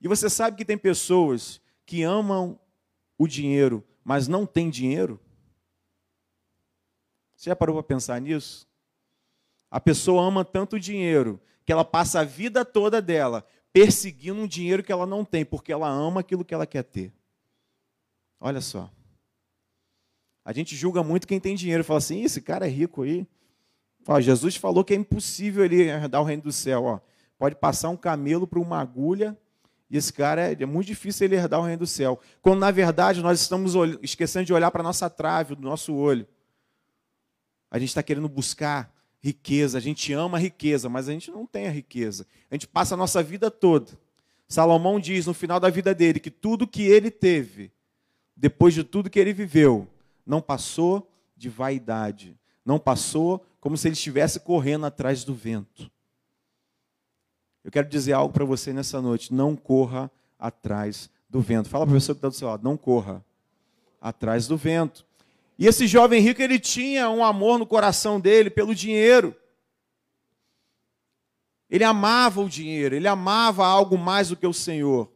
[0.00, 2.56] E você sabe que tem pessoas que amam
[3.18, 5.18] o dinheiro, mas não têm dinheiro?
[7.34, 8.68] Você já parou para pensar nisso?
[9.68, 13.44] A pessoa ama tanto o dinheiro que ela passa a vida toda dela
[13.74, 17.12] perseguindo um dinheiro que ela não tem, porque ela ama aquilo que ela quer ter.
[18.40, 18.88] Olha só.
[20.44, 23.26] A gente julga muito quem tem dinheiro, fala assim: esse cara é rico aí.
[24.06, 26.84] Ó, Jesus falou que é impossível ele herdar o reino do céu.
[26.84, 27.00] Ó.
[27.36, 29.36] Pode passar um camelo para uma agulha,
[29.90, 32.20] e esse cara é, é, muito difícil ele herdar o reino do céu.
[32.40, 36.28] Quando na verdade nós estamos esquecendo de olhar para a nossa trave, do nosso olho.
[37.70, 38.93] A gente está querendo buscar
[39.24, 42.26] riqueza, a gente ama a riqueza, mas a gente não tem a riqueza.
[42.50, 43.98] A gente passa a nossa vida toda.
[44.46, 47.72] Salomão diz no final da vida dele que tudo que ele teve,
[48.36, 49.88] depois de tudo que ele viveu,
[50.26, 55.90] não passou de vaidade, não passou como se ele estivesse correndo atrás do vento.
[57.64, 61.70] Eu quero dizer algo para você nessa noite: não corra atrás do vento.
[61.70, 63.24] Fala para a pessoa que está do seu lado: não corra
[64.02, 65.06] atrás do vento.
[65.58, 69.34] E esse jovem rico, ele tinha um amor no coração dele pelo dinheiro.
[71.70, 75.10] Ele amava o dinheiro, ele amava algo mais do que o Senhor.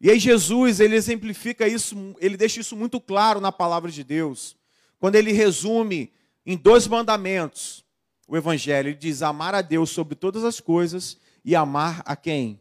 [0.00, 4.56] E aí Jesus, ele exemplifica isso, ele deixa isso muito claro na palavra de Deus.
[4.98, 6.12] Quando ele resume
[6.44, 7.84] em dois mandamentos
[8.26, 12.60] o evangelho, ele diz: amar a Deus sobre todas as coisas e amar a quem?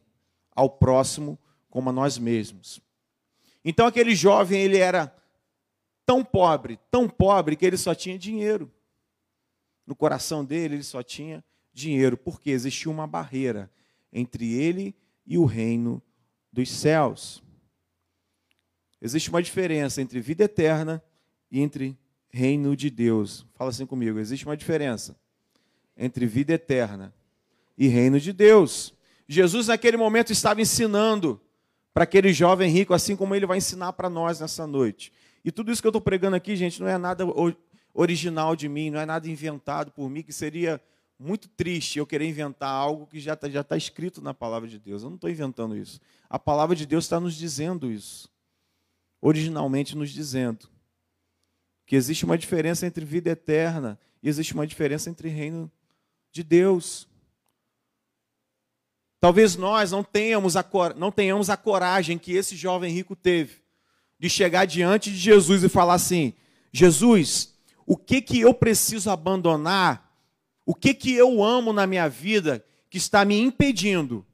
[0.53, 1.39] Ao próximo
[1.69, 2.81] como a nós mesmos.
[3.63, 5.13] Então aquele jovem, ele era
[6.09, 8.71] tão pobre, tão pobre que ele só tinha dinheiro.
[9.85, 13.69] No coração dele, ele só tinha dinheiro, porque existia uma barreira
[14.11, 16.01] entre ele e o reino
[16.51, 17.43] dos céus.
[18.99, 20.99] Existe uma diferença entre vida eterna
[21.51, 21.95] e entre
[22.27, 23.45] reino de Deus.
[23.53, 25.15] Fala assim comigo: existe uma diferença
[25.95, 27.13] entre vida eterna
[27.77, 28.95] e reino de Deus.
[29.27, 31.39] Jesus, naquele momento, estava ensinando
[31.93, 35.13] para aquele jovem rico, assim como ele vai ensinar para nós nessa noite.
[35.43, 37.23] E tudo isso que eu estou pregando aqui, gente, não é nada
[37.93, 40.81] original de mim, não é nada inventado por mim, que seria
[41.17, 44.79] muito triste eu querer inventar algo que já está já tá escrito na palavra de
[44.79, 45.03] Deus.
[45.03, 45.99] Eu não estou inventando isso.
[46.29, 48.29] A palavra de Deus está nos dizendo isso.
[49.21, 50.69] Originalmente nos dizendo
[51.85, 55.69] que existe uma diferença entre vida eterna e existe uma diferença entre reino
[56.31, 57.07] de Deus.
[59.19, 63.61] Talvez nós não tenhamos a, não tenhamos a coragem que esse jovem rico teve
[64.19, 66.33] de chegar diante de Jesus e falar assim:
[66.71, 67.55] Jesus,
[67.85, 70.07] o que que eu preciso abandonar?
[70.65, 74.25] O que que eu amo na minha vida que está me impedindo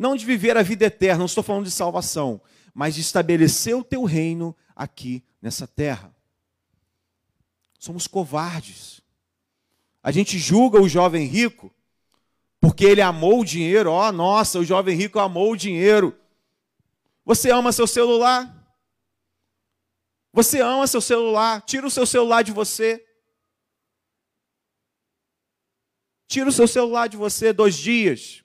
[0.00, 2.40] não de viver a vida eterna, não estou falando de salvação,
[2.72, 6.10] mas de estabelecer o teu reino aqui nessa terra.
[7.78, 9.02] Somos covardes.
[10.02, 11.70] A gente julga o jovem rico
[12.58, 13.90] porque ele amou o dinheiro.
[13.90, 16.16] Ó, oh, nossa, o jovem rico amou o dinheiro.
[17.22, 18.59] Você ama seu celular?
[20.32, 23.04] Você ama seu celular, tira o seu celular de você.
[26.28, 28.44] Tira o seu celular de você dois dias.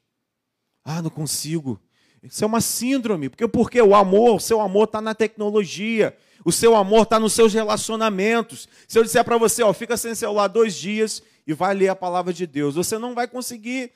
[0.84, 1.80] Ah, não consigo.
[2.24, 6.52] Isso é uma síndrome, porque, porque o amor, o seu amor está na tecnologia, o
[6.52, 8.68] seu amor está nos seus relacionamentos.
[8.88, 11.96] Se eu disser para você, ó, fica sem celular dois dias e vai ler a
[11.96, 13.92] palavra de Deus, você não vai conseguir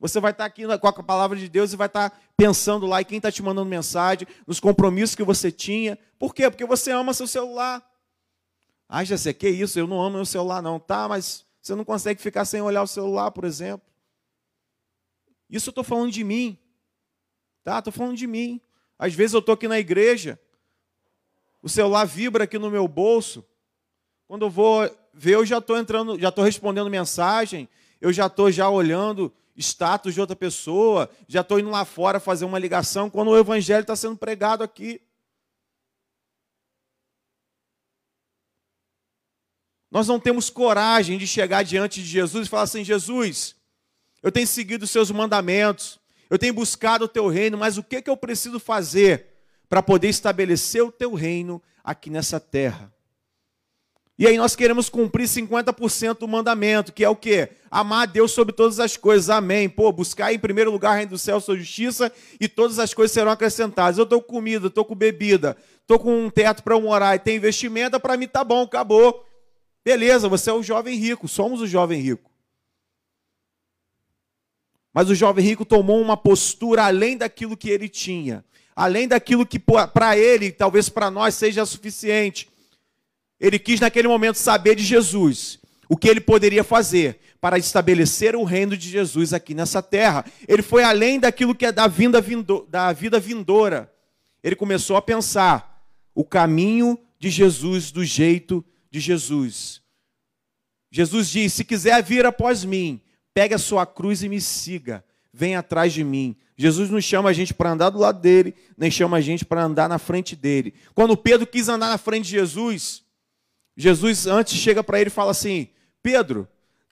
[0.00, 3.04] você vai estar aqui com a palavra de Deus e vai estar pensando lá em
[3.04, 5.98] quem está te mandando mensagem, nos compromissos que você tinha.
[6.18, 6.48] Por quê?
[6.48, 7.86] Porque você ama seu celular.
[8.88, 9.78] Ah, sei, que isso?
[9.78, 10.80] Eu não amo meu celular, não.
[10.80, 13.86] Tá, mas você não consegue ficar sem olhar o celular, por exemplo.
[15.50, 16.58] Isso eu estou falando de mim.
[17.62, 17.78] Tá?
[17.78, 18.58] Estou falando de mim.
[18.98, 20.40] Às vezes eu estou aqui na igreja,
[21.62, 23.44] o celular vibra aqui no meu bolso.
[24.26, 24.82] Quando eu vou
[25.12, 27.68] ver, eu já estou entrando, já estou respondendo mensagem,
[28.00, 32.44] eu já estou já olhando status de outra pessoa, já estou indo lá fora fazer
[32.44, 35.00] uma ligação quando o evangelho está sendo pregado aqui.
[39.90, 43.56] Nós não temos coragem de chegar diante de Jesus e falar assim: Jesus,
[44.22, 48.00] eu tenho seguido os seus mandamentos, eu tenho buscado o teu reino, mas o que,
[48.00, 49.26] que eu preciso fazer
[49.68, 52.92] para poder estabelecer o teu reino aqui nessa terra?
[54.20, 57.52] E aí nós queremos cumprir 50% do mandamento, que é o quê?
[57.70, 59.30] Amar a Deus sobre todas as coisas.
[59.30, 59.66] Amém.
[59.66, 63.12] Pô, buscar em primeiro lugar o reino do céu, sua justiça, e todas as coisas
[63.12, 63.96] serão acrescentadas.
[63.96, 67.36] Eu estou com comida, estou com bebida, estou com um teto para morar e tem
[67.36, 69.26] investimento, para mim tá bom, acabou.
[69.82, 72.30] Beleza, você é o jovem rico, somos o jovem rico.
[74.92, 78.44] Mas o jovem rico tomou uma postura além daquilo que ele tinha,
[78.76, 82.49] além daquilo que para ele, talvez para nós, seja suficiente.
[83.40, 88.44] Ele quis naquele momento saber de Jesus, o que ele poderia fazer para estabelecer o
[88.44, 90.24] reino de Jesus aqui nessa terra.
[90.46, 92.22] Ele foi além daquilo que é da, vinda,
[92.68, 93.90] da vida vindoura.
[94.42, 95.82] Ele começou a pensar
[96.14, 99.80] o caminho de Jesus, do jeito de Jesus.
[100.90, 103.00] Jesus disse: Se quiser vir após mim,
[103.32, 105.04] pegue a sua cruz e me siga.
[105.32, 106.36] Venha atrás de mim.
[106.56, 109.64] Jesus não chama a gente para andar do lado dele, nem chama a gente para
[109.64, 110.74] andar na frente dele.
[110.94, 113.02] Quando Pedro quis andar na frente de Jesus,
[113.80, 115.68] Jesus antes chega para ele e fala assim:
[116.02, 116.46] Pedro,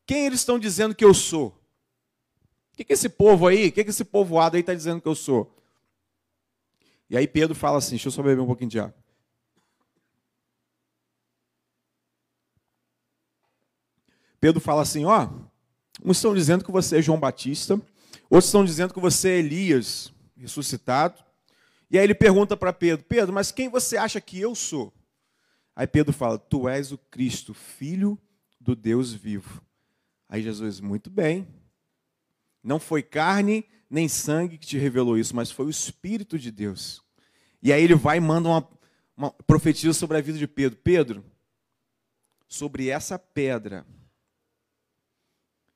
[0.07, 1.49] quem eles estão dizendo que eu sou?
[2.73, 5.07] O que, que esse povo aí, o que, que esse povoado aí está dizendo que
[5.09, 5.55] eu sou?
[7.11, 8.95] E aí Pedro fala assim: deixa eu só beber um pouquinho de água.
[14.41, 15.29] Pedro fala assim: ó,
[16.03, 17.75] uns estão dizendo que você é João Batista,
[18.31, 21.23] outros estão dizendo que você é Elias ressuscitado.
[21.91, 24.91] E aí ele pergunta para Pedro: Pedro, mas quem você acha que eu sou?
[25.79, 28.19] Aí Pedro fala: Tu és o Cristo, filho
[28.61, 29.65] do Deus vivo.
[30.29, 31.47] Aí Jesus, muito bem.
[32.65, 37.01] Não foi carne nem sangue que te revelou isso, mas foi o Espírito de Deus.
[37.63, 38.69] E aí ele vai e manda uma,
[39.17, 40.81] uma sobre a vida de Pedro.
[40.83, 41.25] Pedro,
[42.49, 43.87] sobre essa pedra,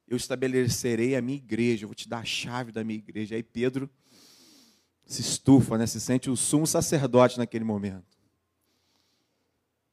[0.09, 3.37] eu estabelecerei a minha igreja, eu vou te dar a chave da minha igreja.
[3.37, 3.88] Aí Pedro
[5.07, 5.87] se estufa, né?
[5.87, 8.12] se sente o sumo sacerdote naquele momento.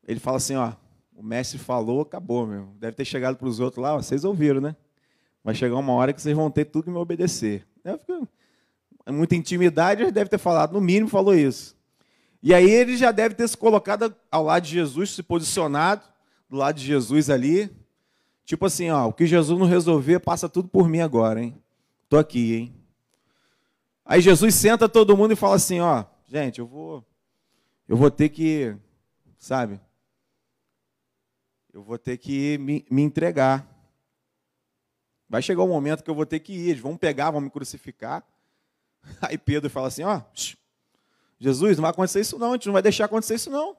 [0.10, 0.74] Ele fala assim: ó,
[1.16, 2.70] o mestre falou, acabou, meu.
[2.80, 4.76] Deve ter chegado para os outros lá, ó, vocês ouviram, né?
[5.44, 7.68] Vai chegar uma hora que vocês vão ter tudo que me obedecer.
[8.00, 8.28] Fico,
[9.06, 11.78] é muita intimidade, ele deve ter falado, no mínimo falou isso.
[12.42, 16.02] E aí ele já deve ter se colocado ao lado de Jesus, se posicionado
[16.50, 17.70] do lado de Jesus ali.
[18.46, 21.56] Tipo assim, ó, o que Jesus não resolver, passa tudo por mim agora, hein?
[22.10, 22.76] Tô aqui, hein?
[24.04, 27.06] Aí Jesus senta todo mundo e fala assim, ó, gente, eu vou
[27.88, 28.76] eu vou ter que,
[29.38, 29.80] sabe?
[31.80, 33.66] Eu vou ter que me, me entregar.
[35.30, 37.50] Vai chegar um momento que eu vou ter que ir, eles vão pegar, vão me
[37.50, 38.22] crucificar.
[39.22, 40.22] Aí Pedro fala assim, ó,
[41.40, 43.78] Jesus, não vai acontecer isso não, a gente não vai deixar acontecer isso não.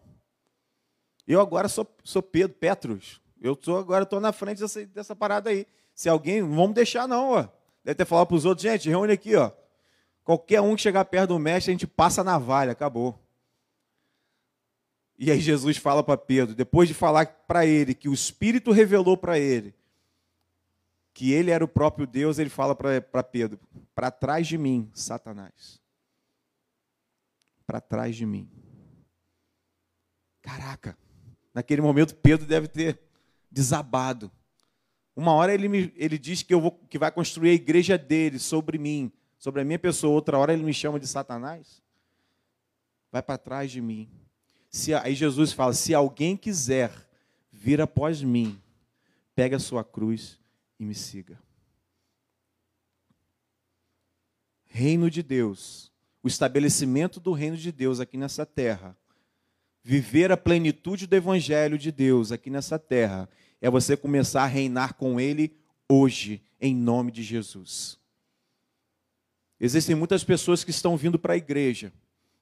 [1.28, 3.20] Eu agora sou, sou Pedro, Petrus.
[3.38, 5.66] Eu tô, agora estou na frente dessa, dessa parada aí.
[5.94, 7.48] Se alguém, não vamos deixar não, ó.
[7.84, 9.52] Deve ter falado para os outros, gente, reúne aqui, ó.
[10.24, 13.20] Qualquer um que chegar perto do mestre, a gente passa a navalha, acabou.
[15.20, 19.16] E aí Jesus fala para Pedro, depois de falar para ele que o Espírito revelou
[19.16, 19.74] para ele
[21.12, 23.60] que ele era o próprio Deus, ele fala para Pedro:
[23.94, 25.78] para trás de mim, Satanás.
[27.66, 28.48] Para trás de mim.
[30.40, 30.96] Caraca,
[31.52, 32.98] naquele momento Pedro deve ter
[33.50, 34.32] desabado.
[35.14, 38.38] Uma hora ele, me, ele diz que, eu vou, que vai construir a igreja dele
[38.38, 40.14] sobre mim, sobre a minha pessoa.
[40.14, 41.82] Outra hora ele me chama de Satanás.
[43.12, 44.08] Vai para trás de mim.
[44.70, 46.92] Se, aí Jesus fala: se alguém quiser
[47.52, 48.58] vir após mim,
[49.34, 50.38] pega a sua cruz
[50.78, 51.38] e me siga.
[54.64, 55.90] Reino de Deus,
[56.22, 58.96] o estabelecimento do reino de Deus aqui nessa terra,
[59.82, 63.28] viver a plenitude do evangelho de Deus aqui nessa terra,
[63.60, 65.52] é você começar a reinar com Ele
[65.88, 67.98] hoje, em nome de Jesus.
[69.58, 71.92] Existem muitas pessoas que estão vindo para a igreja,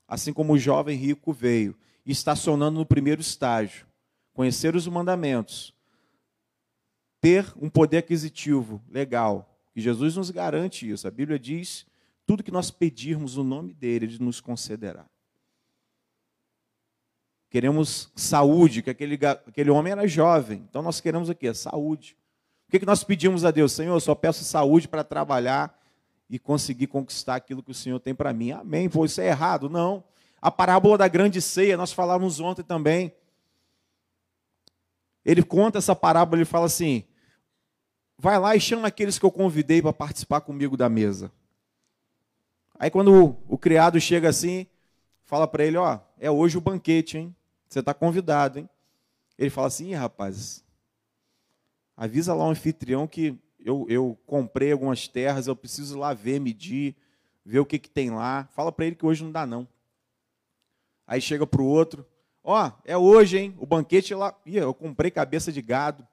[0.07, 1.77] assim como o jovem rico veio,
[2.13, 3.87] estacionando no primeiro estágio,
[4.33, 5.75] conhecer os mandamentos,
[7.21, 9.59] ter um poder aquisitivo legal.
[9.75, 11.07] E Jesus nos garante isso.
[11.07, 11.87] A Bíblia diz:
[12.27, 15.07] tudo que nós pedirmos no nome dele, ele nos concederá.
[17.51, 20.67] Queremos saúde, que aquele, aquele homem era jovem.
[20.69, 21.53] Então nós queremos o quê?
[21.55, 22.17] Saúde.
[22.69, 23.73] O que, que nós pedimos a Deus?
[23.73, 25.75] Senhor, eu só peço saúde para trabalhar
[26.29, 28.51] e conseguir conquistar aquilo que o Senhor tem para mim.
[28.51, 28.91] Amém.
[28.91, 29.71] Pô, isso é errado?
[29.71, 30.05] Não.
[30.41, 33.13] A parábola da grande ceia, nós falávamos ontem também.
[35.25, 37.05] Ele conta essa parábola, ele fala assim:
[38.17, 41.31] vai lá e chama aqueles que eu convidei para participar comigo da mesa.
[42.79, 44.67] Aí quando o, o criado chega assim,
[45.25, 47.35] fala para ele, ó, é hoje o banquete, hein?
[47.69, 48.69] Você está convidado, hein?
[49.37, 50.65] Ele fala assim, rapaz,
[51.97, 56.97] avisa lá o anfitrião que eu, eu comprei algumas terras, eu preciso lá ver, medir,
[57.45, 58.49] ver o que, que tem lá.
[58.53, 59.67] Fala para ele que hoje não dá não.
[61.09, 62.07] Aí chega para o outro,
[62.45, 63.57] ó, é hoje, hein?
[63.59, 66.07] O banquete lá, Ih, eu comprei cabeça de gado.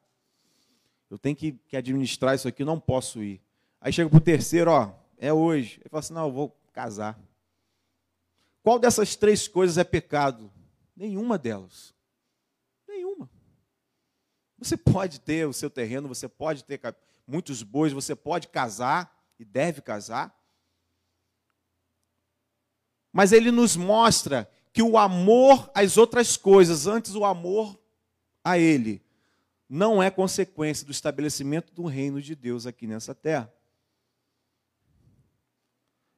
[1.09, 3.41] Eu tenho que, que administrar isso aqui, não posso ir.
[3.81, 5.81] Aí chega para o terceiro, ó, é hoje.
[5.81, 7.19] Ele fala assim, não, eu vou casar.
[8.63, 10.49] Qual dessas três coisas é pecado?
[10.95, 11.93] Nenhuma delas.
[12.87, 13.29] Nenhuma.
[14.57, 16.79] Você pode ter o seu terreno, você pode ter
[17.27, 20.33] muitos bois, você pode casar e deve casar.
[23.11, 27.79] Mas ele nos mostra que o amor às outras coisas, antes o amor
[28.43, 29.01] a ele,
[29.69, 33.49] não é consequência do estabelecimento do reino de Deus aqui nessa terra.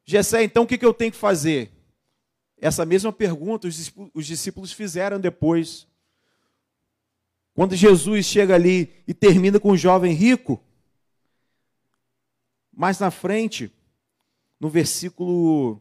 [0.04, 1.70] Gessé, então o que eu tenho que fazer?
[2.60, 5.86] Essa mesma pergunta os discípulos fizeram depois.
[7.54, 10.60] Quando Jesus chega ali e termina com o jovem rico,
[12.72, 13.72] mais na frente,
[14.58, 15.80] no versículo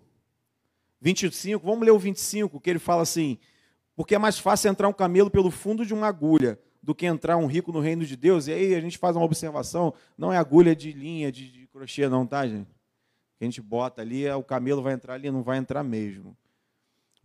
[1.01, 3.37] 25, vamos ler o 25, que ele fala assim:
[3.95, 7.37] Porque é mais fácil entrar um camelo pelo fundo de uma agulha do que entrar
[7.37, 8.47] um rico no reino de Deus.
[8.47, 12.07] E aí a gente faz uma observação: não é agulha de linha, de, de crochê,
[12.07, 12.69] não, tá, gente?
[13.37, 16.35] Que a gente bota ali, é, o camelo vai entrar ali, não vai entrar mesmo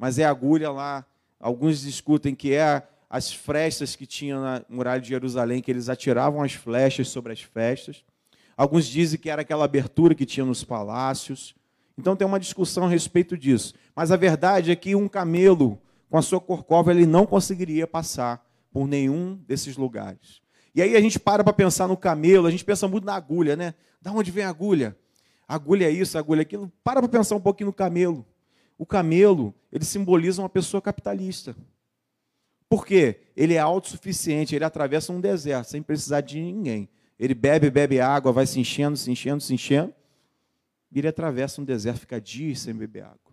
[0.03, 1.07] mas é agulha lá.
[1.39, 6.43] Alguns discutem que é as frestas que tinham na muralha de Jerusalém, que eles atiravam
[6.43, 8.05] as flechas sobre as festas.
[8.57, 11.55] Alguns dizem que era aquela abertura que tinha nos palácios.
[11.97, 13.75] Então tem uma discussão a respeito disso.
[13.95, 18.45] Mas a verdade é que um camelo com a sua corcova ele não conseguiria passar
[18.73, 20.41] por nenhum desses lugares.
[20.75, 23.57] E aí a gente para para pensar no camelo, a gente pensa muito na agulha,
[23.57, 23.75] né?
[24.01, 24.97] Da onde vem a agulha?
[25.47, 26.73] Agulha é isso, agulha é aquilo.
[26.83, 28.27] Para para pensar um pouquinho no camelo.
[28.79, 31.55] O camelo, ele simboliza uma pessoa capitalista.
[32.69, 33.21] Por quê?
[33.37, 36.89] Ele é autossuficiente, ele atravessa um deserto sem precisar de ninguém.
[37.19, 39.95] Ele bebe, bebe água, vai se enchendo, se enchendo, se enchendo.
[40.93, 43.33] E ele atravessa um deserto, fica dias sem beber água.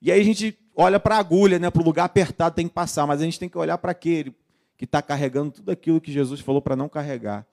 [0.00, 2.74] E aí a gente olha para a agulha, né, para o lugar apertado tem que
[2.74, 4.34] passar, mas a gente tem que olhar para aquele
[4.76, 7.46] que está carregando tudo aquilo que Jesus falou para não carregar.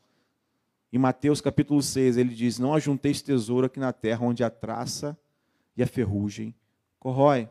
[0.94, 5.18] Em Mateus capítulo 6, ele diz: Não ajunteis tesouro aqui na terra, onde a traça
[5.76, 6.54] e a ferrugem
[7.00, 7.50] corrói.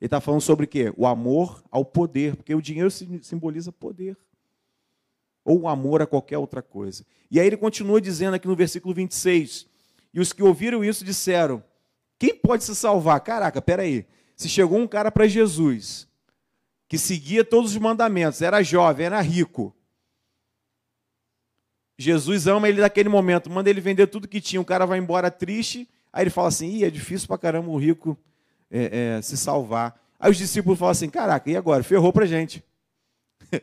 [0.00, 0.92] Ele está falando sobre o quê?
[0.96, 4.16] O amor ao poder, porque o dinheiro simboliza poder.
[5.44, 7.04] Ou o amor a qualquer outra coisa.
[7.30, 9.66] E aí ele continua dizendo aqui no versículo 26:
[10.12, 11.62] E os que ouviram isso disseram:
[12.18, 13.20] Quem pode se salvar?
[13.20, 14.06] Caraca, peraí.
[14.36, 16.08] Se chegou um cara para Jesus,
[16.88, 19.74] que seguia todos os mandamentos, era jovem, era rico.
[21.98, 25.30] Jesus ama ele naquele momento, manda ele vender tudo que tinha, o cara vai embora
[25.30, 28.18] triste, aí ele fala assim, Ih, é difícil para caramba o rico
[28.70, 30.00] é, é, se salvar.
[30.18, 31.82] Aí os discípulos falam assim, caraca, e agora?
[31.82, 32.64] Ferrou para gente.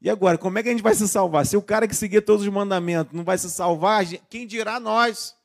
[0.00, 1.44] e agora, como é que a gente vai se salvar?
[1.46, 5.36] Se o cara que seguia todos os mandamentos não vai se salvar, quem dirá nós,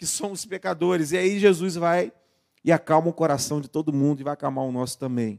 [0.00, 1.12] que somos pecadores?
[1.12, 2.10] E aí Jesus vai
[2.64, 5.38] e acalma o coração de todo mundo e vai acalmar o nosso também.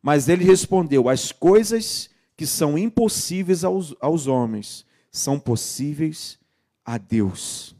[0.00, 6.38] Mas ele respondeu: As coisas que são impossíveis aos, aos homens são possíveis
[6.86, 7.76] a Deus.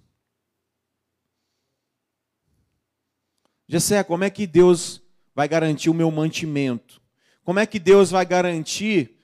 [3.67, 5.01] Jessé, como é que Deus
[5.35, 7.01] vai garantir o meu mantimento?
[7.43, 9.17] Como é que Deus vai garantir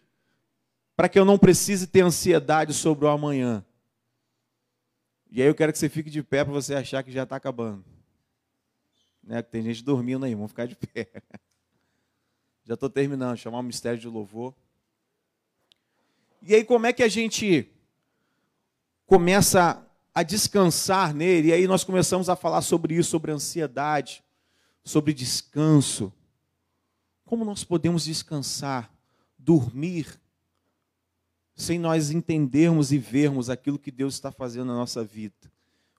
[0.97, 3.63] para que eu não precise ter ansiedade sobre o amanhã?
[5.35, 7.37] E aí eu quero que você fique de pé para você achar que já está
[7.37, 7.83] acabando.
[9.25, 9.41] Né?
[9.41, 11.09] Tem gente dormindo aí, vamos ficar de pé.
[12.65, 14.55] Já estou terminando, chamar o mistério de louvor.
[16.41, 17.69] E aí, como é que a gente
[19.05, 21.49] começa a descansar nele?
[21.49, 24.23] E aí nós começamos a falar sobre isso, sobre ansiedade,
[24.85, 26.13] sobre descanso.
[27.25, 28.93] Como nós podemos descansar,
[29.37, 30.21] dormir,
[31.55, 35.53] sem nós entendermos e vermos aquilo que Deus está fazendo na nossa vida?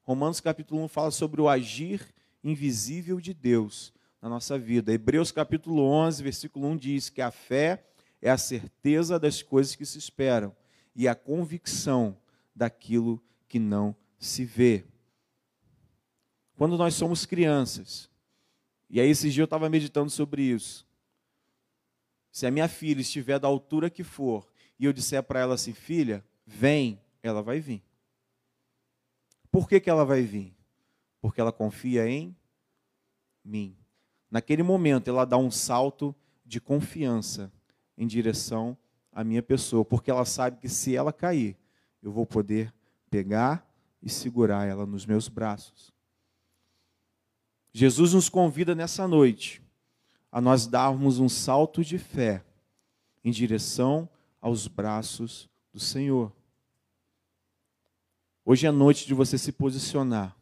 [0.04, 4.94] Romanos capítulo 1 fala sobre o agir invisível de Deus na nossa vida.
[4.94, 7.86] Hebreus capítulo 11, versículo 1 diz que a fé
[8.22, 10.56] é a certeza das coisas que se esperam
[10.96, 12.18] e a convicção
[12.56, 14.86] daquilo que não se vê.
[16.56, 18.10] Quando nós somos crianças,
[18.90, 20.88] e aí esses dias eu estava meditando sobre isso.
[22.32, 24.53] Se a minha filha estiver da altura que for,
[24.84, 27.84] e eu disser para ela assim, filha, vem, ela vai vir.
[29.52, 30.54] Por que, que ela vai vir?
[31.24, 32.36] porque ela confia em
[33.46, 33.78] mim.
[34.30, 36.14] Naquele momento, ela dá um salto
[36.46, 37.50] de confiança
[37.98, 38.78] em direção
[39.10, 41.56] à minha pessoa, porque ela sabe que se ela cair,
[42.02, 42.74] eu vou poder
[43.10, 43.66] pegar
[44.02, 45.94] e segurar ela nos meus braços.
[47.72, 49.64] Jesus nos convida nessa noite
[50.30, 52.44] a nós darmos um salto de fé
[53.24, 54.10] em direção
[54.44, 56.32] aos braços do Senhor.
[58.46, 60.38] Hoje é noite de você se posicionar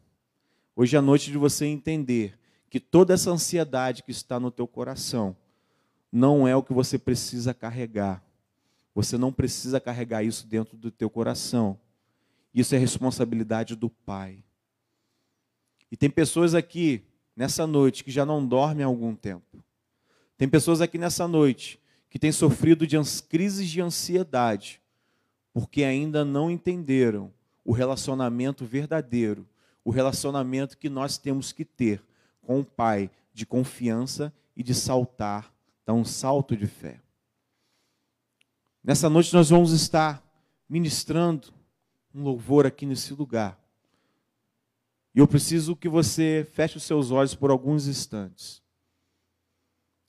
[0.74, 2.38] Hoje é noite de você entender
[2.70, 5.36] que toda essa ansiedade que está no teu coração
[6.10, 8.24] não é o que você precisa carregar.
[8.94, 11.78] Você não precisa carregar isso dentro do teu coração.
[12.54, 14.42] Isso é responsabilidade do Pai.
[15.90, 17.04] E tem pessoas aqui
[17.36, 19.62] nessa noite que já não dormem há algum tempo.
[20.38, 21.78] Tem pessoas aqui nessa noite
[22.12, 24.82] que têm sofrido de crises de ansiedade
[25.50, 27.32] porque ainda não entenderam
[27.64, 29.48] o relacionamento verdadeiro
[29.82, 32.04] o relacionamento que nós temos que ter
[32.42, 35.52] com o Pai de confiança e de saltar,
[35.86, 37.00] dar um salto de fé.
[38.84, 40.22] Nessa noite nós vamos estar
[40.68, 41.48] ministrando
[42.14, 43.58] um louvor aqui nesse lugar.
[45.14, 48.61] E eu preciso que você feche os seus olhos por alguns instantes.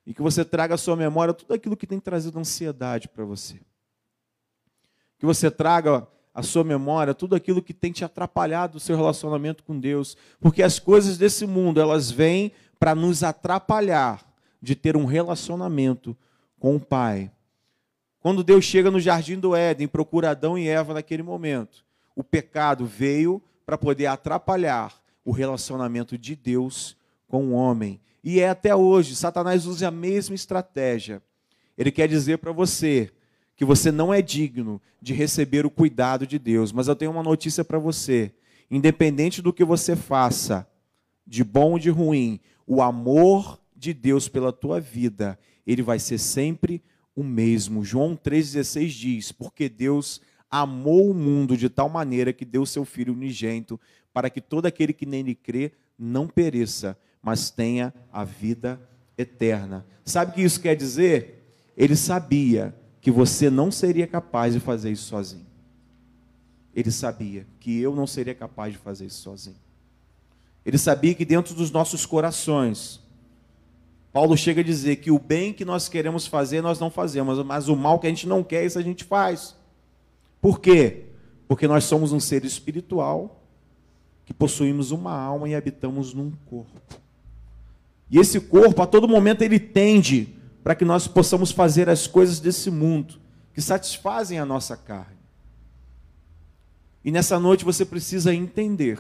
[0.06, 3.60] E que você traga à sua memória tudo aquilo que tem trazido ansiedade para você.
[5.18, 9.64] Que você traga a sua memória tudo aquilo que tem te atrapalhado o seu relacionamento
[9.64, 14.26] com Deus, porque as coisas desse mundo, elas vêm para nos atrapalhar
[14.62, 16.18] de ter um relacionamento
[16.60, 17.32] com o Pai.
[18.20, 21.86] Quando Deus chega no jardim do Éden, procura Adão e Eva naquele momento,
[22.16, 24.94] o pecado veio para poder atrapalhar
[25.24, 26.98] o relacionamento de Deus
[27.28, 28.00] com o homem.
[28.24, 31.22] E é até hoje, Satanás usa a mesma estratégia.
[31.78, 33.12] Ele quer dizer para você
[33.56, 36.72] que você não é digno de receber o cuidado de Deus.
[36.72, 38.34] Mas eu tenho uma notícia para você:
[38.72, 40.68] independente do que você faça,
[41.26, 46.18] de bom ou de ruim, o amor de Deus pela tua vida, ele vai ser
[46.18, 46.82] sempre
[47.16, 47.84] o mesmo.
[47.84, 53.14] João 3,16 diz: Porque Deus amou o mundo de tal maneira que deu seu Filho
[53.14, 53.80] unigênito,
[54.14, 58.80] para que todo aquele que nele crê não pereça, mas tenha a vida
[59.18, 59.86] eterna.
[60.04, 61.58] Sabe o que isso quer dizer?
[61.78, 65.46] Ele sabia que você não seria capaz de fazer isso sozinho.
[66.76, 69.56] Ele sabia que eu não seria capaz de fazer isso sozinho.
[70.66, 73.00] Ele sabia que dentro dos nossos corações,
[74.12, 77.68] Paulo chega a dizer que o bem que nós queremos fazer, nós não fazemos, mas
[77.68, 79.56] o mal que a gente não quer, isso a gente faz.
[80.42, 81.06] Por quê?
[81.48, 83.44] Porque nós somos um ser espiritual
[84.26, 87.03] que possuímos uma alma e habitamos num corpo.
[88.10, 92.40] E esse corpo, a todo momento, ele tende para que nós possamos fazer as coisas
[92.40, 93.16] desse mundo
[93.54, 95.18] que satisfazem a nossa carne.
[97.04, 98.98] E nessa noite você precisa entender,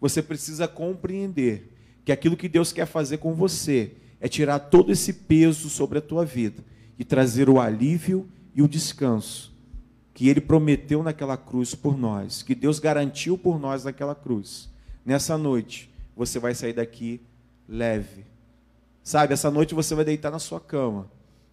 [0.00, 1.72] você precisa compreender
[2.04, 6.02] que aquilo que Deus quer fazer com você é tirar todo esse peso sobre a
[6.02, 6.64] tua vida
[6.98, 9.54] e trazer o alívio e o descanso
[10.14, 14.70] que ele prometeu naquela cruz por nós, que Deus garantiu por nós naquela cruz.
[15.04, 17.20] Nessa noite, você vai sair daqui
[17.68, 18.24] leve.
[19.02, 21.08] Sabe, essa noite você vai deitar na sua cama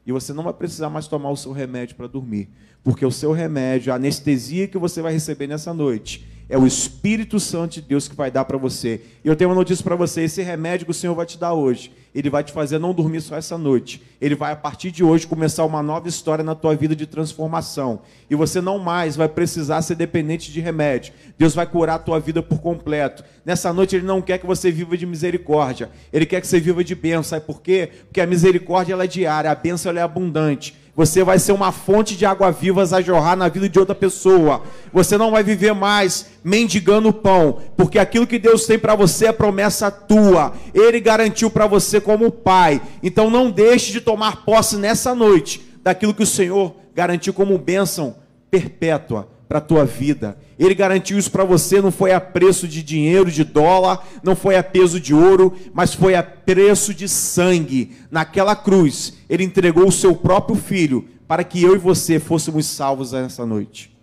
[0.05, 2.49] e você não vai precisar mais tomar o seu remédio para dormir,
[2.83, 7.39] porque o seu remédio, a anestesia que você vai receber nessa noite, é o Espírito
[7.39, 9.01] Santo de Deus que vai dar para você.
[9.23, 11.53] E eu tenho uma notícia para você: esse remédio que o Senhor vai te dar
[11.53, 14.01] hoje, ele vai te fazer não dormir só essa noite.
[14.21, 18.01] Ele vai, a partir de hoje, começar uma nova história na tua vida de transformação.
[18.29, 21.13] E você não mais vai precisar ser dependente de remédio.
[21.37, 23.23] Deus vai curar a tua vida por completo.
[23.43, 25.89] Nessa noite, Ele não quer que você viva de misericórdia.
[26.11, 27.23] Ele quer que você viva de bênção.
[27.23, 27.89] Sabe por quê?
[28.05, 30.82] Porque a misericórdia ela é diária, a bênção ela é abundante.
[30.95, 34.61] Você vai ser uma fonte de água vivas a jorrar na vida de outra pessoa.
[34.93, 39.31] Você não vai viver mais mendigando pão, porque aquilo que Deus tem para você é
[39.31, 40.53] promessa tua.
[40.71, 42.79] Ele garantiu para você como pai.
[43.01, 48.15] Então não deixe de tomar posse nessa noite daquilo que o Senhor garantiu como bênção
[48.51, 50.37] perpétua para a tua vida.
[50.57, 54.55] Ele garantiu isso para você, não foi a preço de dinheiro, de dólar, não foi
[54.55, 57.95] a peso de ouro, mas foi a preço de sangue.
[58.09, 63.11] Naquela cruz, ele entregou o seu próprio filho para que eu e você fôssemos salvos
[63.11, 63.95] nessa noite.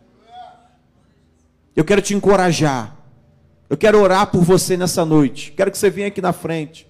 [1.74, 2.97] Eu quero te encorajar.
[3.68, 5.53] Eu quero orar por você nessa noite.
[5.53, 6.86] Quero que você venha aqui na frente.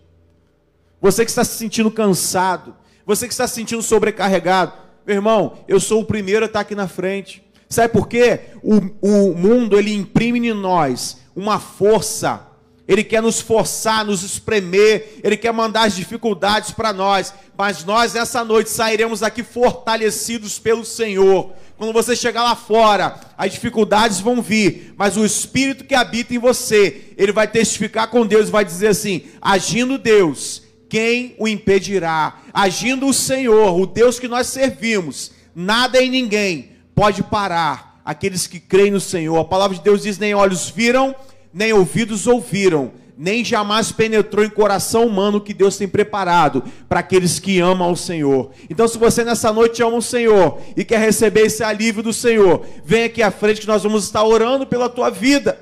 [1.00, 2.74] Você que está se sentindo cansado,
[3.06, 4.72] você que está se sentindo sobrecarregado,
[5.06, 7.42] meu irmão, eu sou o primeiro a estar aqui na frente.
[7.70, 8.40] Sabe por quê?
[8.64, 12.48] O, o mundo ele imprime em nós uma força.
[12.88, 18.12] Ele quer nos forçar, nos espremer, ele quer mandar as dificuldades para nós, mas nós
[18.12, 21.52] nessa noite sairemos daqui fortalecidos pelo Senhor.
[21.78, 26.38] Quando você chegar lá fora, as dificuldades vão vir, mas o Espírito que habita em
[26.38, 32.40] você, ele vai testificar com Deus, vai dizer assim: agindo Deus, quem o impedirá?
[32.52, 36.69] Agindo o Senhor, o Deus que nós servimos, nada e ninguém
[37.00, 39.38] pode parar aqueles que creem no Senhor.
[39.38, 41.16] A palavra de Deus diz: nem olhos viram,
[41.50, 47.00] nem ouvidos ouviram, nem jamais penetrou em coração humano o que Deus tem preparado para
[47.00, 48.50] aqueles que amam ao Senhor.
[48.68, 52.66] Então, se você nessa noite ama o Senhor e quer receber esse alívio do Senhor,
[52.84, 55.58] vem aqui à frente que nós vamos estar orando pela tua vida.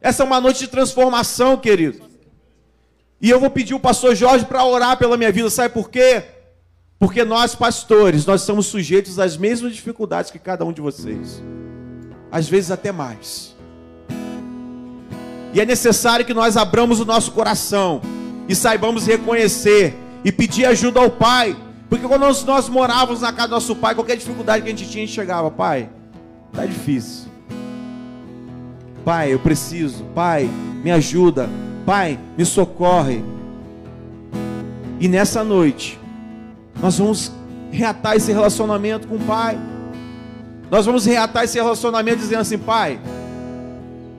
[0.00, 2.08] Essa é uma noite de transformação, querido.
[3.20, 6.22] E eu vou pedir o pastor Jorge para orar pela minha vida, sabe por quê?
[6.98, 11.42] Porque nós, pastores, nós estamos sujeitos às mesmas dificuldades que cada um de vocês.
[12.30, 13.56] Às vezes até mais.
[15.54, 18.02] E é necessário que nós abramos o nosso coração
[18.48, 19.94] e saibamos reconhecer
[20.24, 21.56] e pedir ajuda ao Pai.
[21.88, 24.90] Porque quando nós, nós morávamos na casa do nosso pai, qualquer dificuldade que a gente
[24.90, 25.88] tinha, a gente chegava, pai,
[26.52, 27.28] tá difícil.
[29.04, 30.04] Pai, eu preciso.
[30.14, 30.50] Pai,
[30.84, 31.48] me ajuda.
[31.86, 33.24] Pai, me socorre.
[35.00, 35.97] E nessa noite,
[36.80, 37.32] nós vamos
[37.70, 39.58] reatar esse relacionamento com o Pai.
[40.70, 43.00] Nós vamos reatar esse relacionamento dizendo assim: Pai,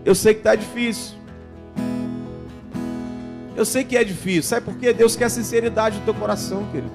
[0.04, 1.18] eu sei que está difícil.
[3.56, 4.44] Eu sei que é difícil.
[4.44, 4.94] Sabe por quê?
[4.94, 6.92] Deus quer sinceridade do teu coração, querido.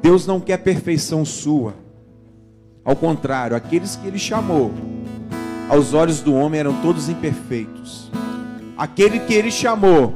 [0.00, 1.74] Deus não quer perfeição sua.
[2.84, 4.72] Ao contrário, aqueles que Ele chamou,
[5.68, 8.10] aos olhos do homem eram todos imperfeitos.
[8.76, 10.14] Aquele que Ele chamou,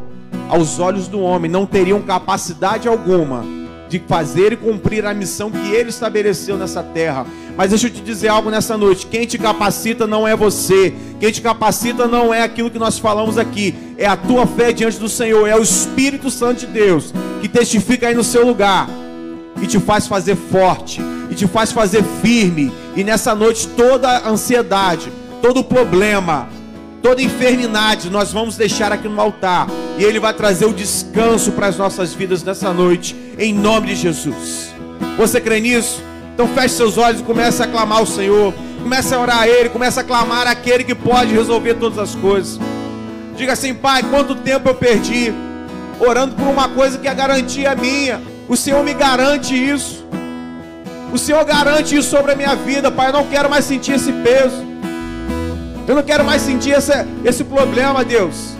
[0.52, 3.42] aos olhos do homem, não teriam capacidade alguma
[3.88, 7.26] de fazer e cumprir a missão que ele estabeleceu nessa terra.
[7.56, 11.32] Mas deixa eu te dizer algo nessa noite: quem te capacita não é você, quem
[11.32, 15.08] te capacita não é aquilo que nós falamos aqui, é a tua fé diante do
[15.08, 18.90] Senhor, é o Espírito Santo de Deus que testifica aí no seu lugar
[19.60, 21.00] e te faz fazer forte,
[21.30, 26.46] e te faz fazer firme, e nessa noite toda a ansiedade, todo o problema,
[27.02, 29.66] toda enfermidade nós vamos deixar aqui no altar.
[29.98, 33.96] E Ele vai trazer o descanso para as nossas vidas nessa noite, em nome de
[33.96, 34.72] Jesus.
[35.18, 36.02] Você crê nisso?
[36.32, 38.54] Então feche seus olhos e comece a clamar o Senhor.
[38.82, 42.58] Comece a orar a Ele, comece a clamar aquele que pode resolver todas as coisas.
[43.36, 45.32] Diga assim, Pai, quanto tempo eu perdi
[46.00, 48.20] orando por uma coisa que a garantia é minha.
[48.48, 50.04] O Senhor me garante isso.
[51.12, 53.08] O Senhor garante isso sobre a minha vida, Pai.
[53.08, 54.71] Eu não quero mais sentir esse peso.
[55.86, 56.92] Eu não quero mais sentir esse,
[57.24, 58.54] esse problema, Deus.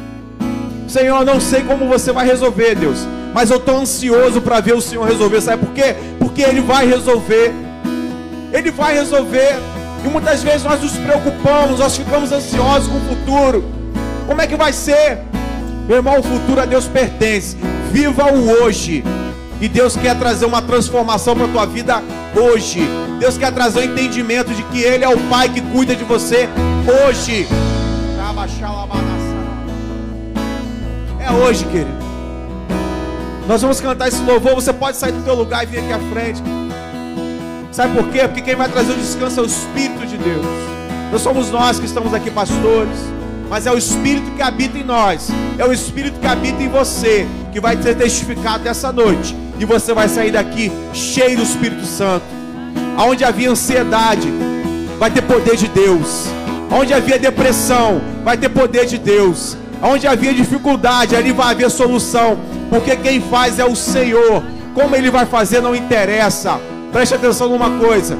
[0.88, 3.06] Senhor, eu não sei como você vai resolver, Deus.
[3.32, 5.40] Mas eu estou ansioso para ver o Senhor resolver.
[5.40, 5.94] Sabe por quê?
[6.18, 7.52] Porque Ele vai resolver.
[8.52, 9.56] Ele vai resolver.
[10.04, 13.64] E muitas vezes nós nos preocupamos, nós ficamos ansiosos com o futuro.
[14.26, 15.18] Como é que vai ser?
[15.86, 17.56] Meu irmão, o futuro a Deus pertence.
[17.90, 19.04] Viva o hoje.
[19.62, 22.02] E Deus quer trazer uma transformação para a tua vida
[22.34, 22.80] hoje.
[23.20, 26.48] Deus quer trazer o entendimento de que Ele é o Pai que cuida de você
[27.06, 27.46] hoje.
[31.20, 32.02] É hoje, querido.
[33.46, 34.56] Nós vamos cantar esse louvor.
[34.56, 36.42] Você pode sair do teu lugar e vir aqui à frente.
[37.70, 38.26] Sabe por quê?
[38.26, 40.44] Porque quem vai trazer o descanso é o Espírito de Deus.
[41.12, 42.98] Não somos nós que estamos aqui, pastores,
[43.53, 45.28] mas é o Espírito que habita em nós,
[45.59, 49.36] é o Espírito que habita em você, que vai ser testificado essa noite.
[49.59, 52.24] E você vai sair daqui cheio do Espírito Santo.
[52.96, 54.26] Aonde havia ansiedade,
[54.98, 56.28] vai ter poder de Deus.
[56.70, 59.55] Onde havia depressão, vai ter poder de Deus.
[59.82, 62.38] Onde havia dificuldade, ali vai haver solução.
[62.70, 64.42] Porque quem faz é o Senhor.
[64.72, 66.59] Como ele vai fazer não interessa.
[66.90, 68.16] Preste atenção numa coisa.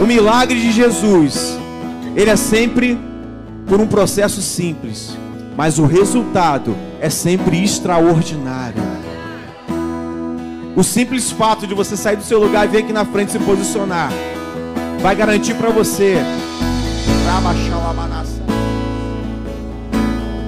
[0.00, 1.58] O milagre de Jesus,
[2.16, 3.11] ele é sempre
[3.72, 5.16] por um processo simples,
[5.56, 8.82] mas o resultado é sempre extraordinário.
[10.76, 13.38] O simples fato de você sair do seu lugar e vir aqui na frente se
[13.38, 14.12] posicionar
[15.00, 16.18] vai garantir para você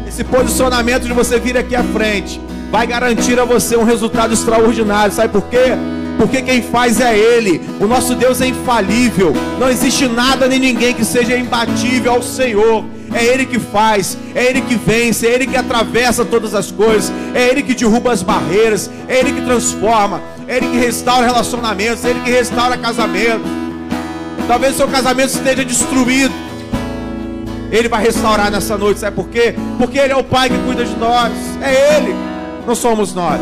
[0.07, 2.39] esse posicionamento de você vir aqui à frente
[2.71, 5.15] vai garantir a você um resultado extraordinário.
[5.15, 5.73] Sabe por quê?
[6.17, 7.61] porque quem faz é Ele.
[7.81, 9.33] O nosso Deus é infalível.
[9.59, 12.85] Não existe nada nem ninguém que seja imbatível ao Senhor.
[13.15, 17.13] É Ele que faz, é Ele que vence, é Ele que atravessa todas as coisas,
[17.33, 22.05] é Ele que derruba as barreiras, é Ele que transforma, é Ele que restaura relacionamentos,
[22.05, 23.45] é Ele que restaura casamento.
[24.49, 26.35] Talvez seu casamento esteja destruído.
[27.71, 29.55] Ele vai restaurar nessa noite, sabe por quê?
[29.79, 32.15] Porque Ele é o Pai que cuida de nós, é Ele,
[32.67, 33.41] não somos nós.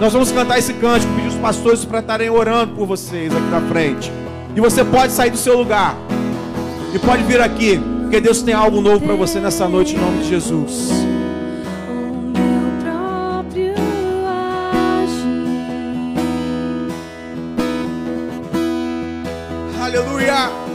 [0.00, 3.60] Nós vamos cantar esse cântico, pedir os pastores para estarem orando por vocês aqui na
[3.62, 4.12] frente.
[4.54, 5.96] E você pode sair do seu lugar.
[6.94, 10.22] E pode vir aqui, porque Deus tem algo novo para você nessa noite em nome
[10.22, 10.88] de Jesus.
[19.78, 20.67] Aleluia.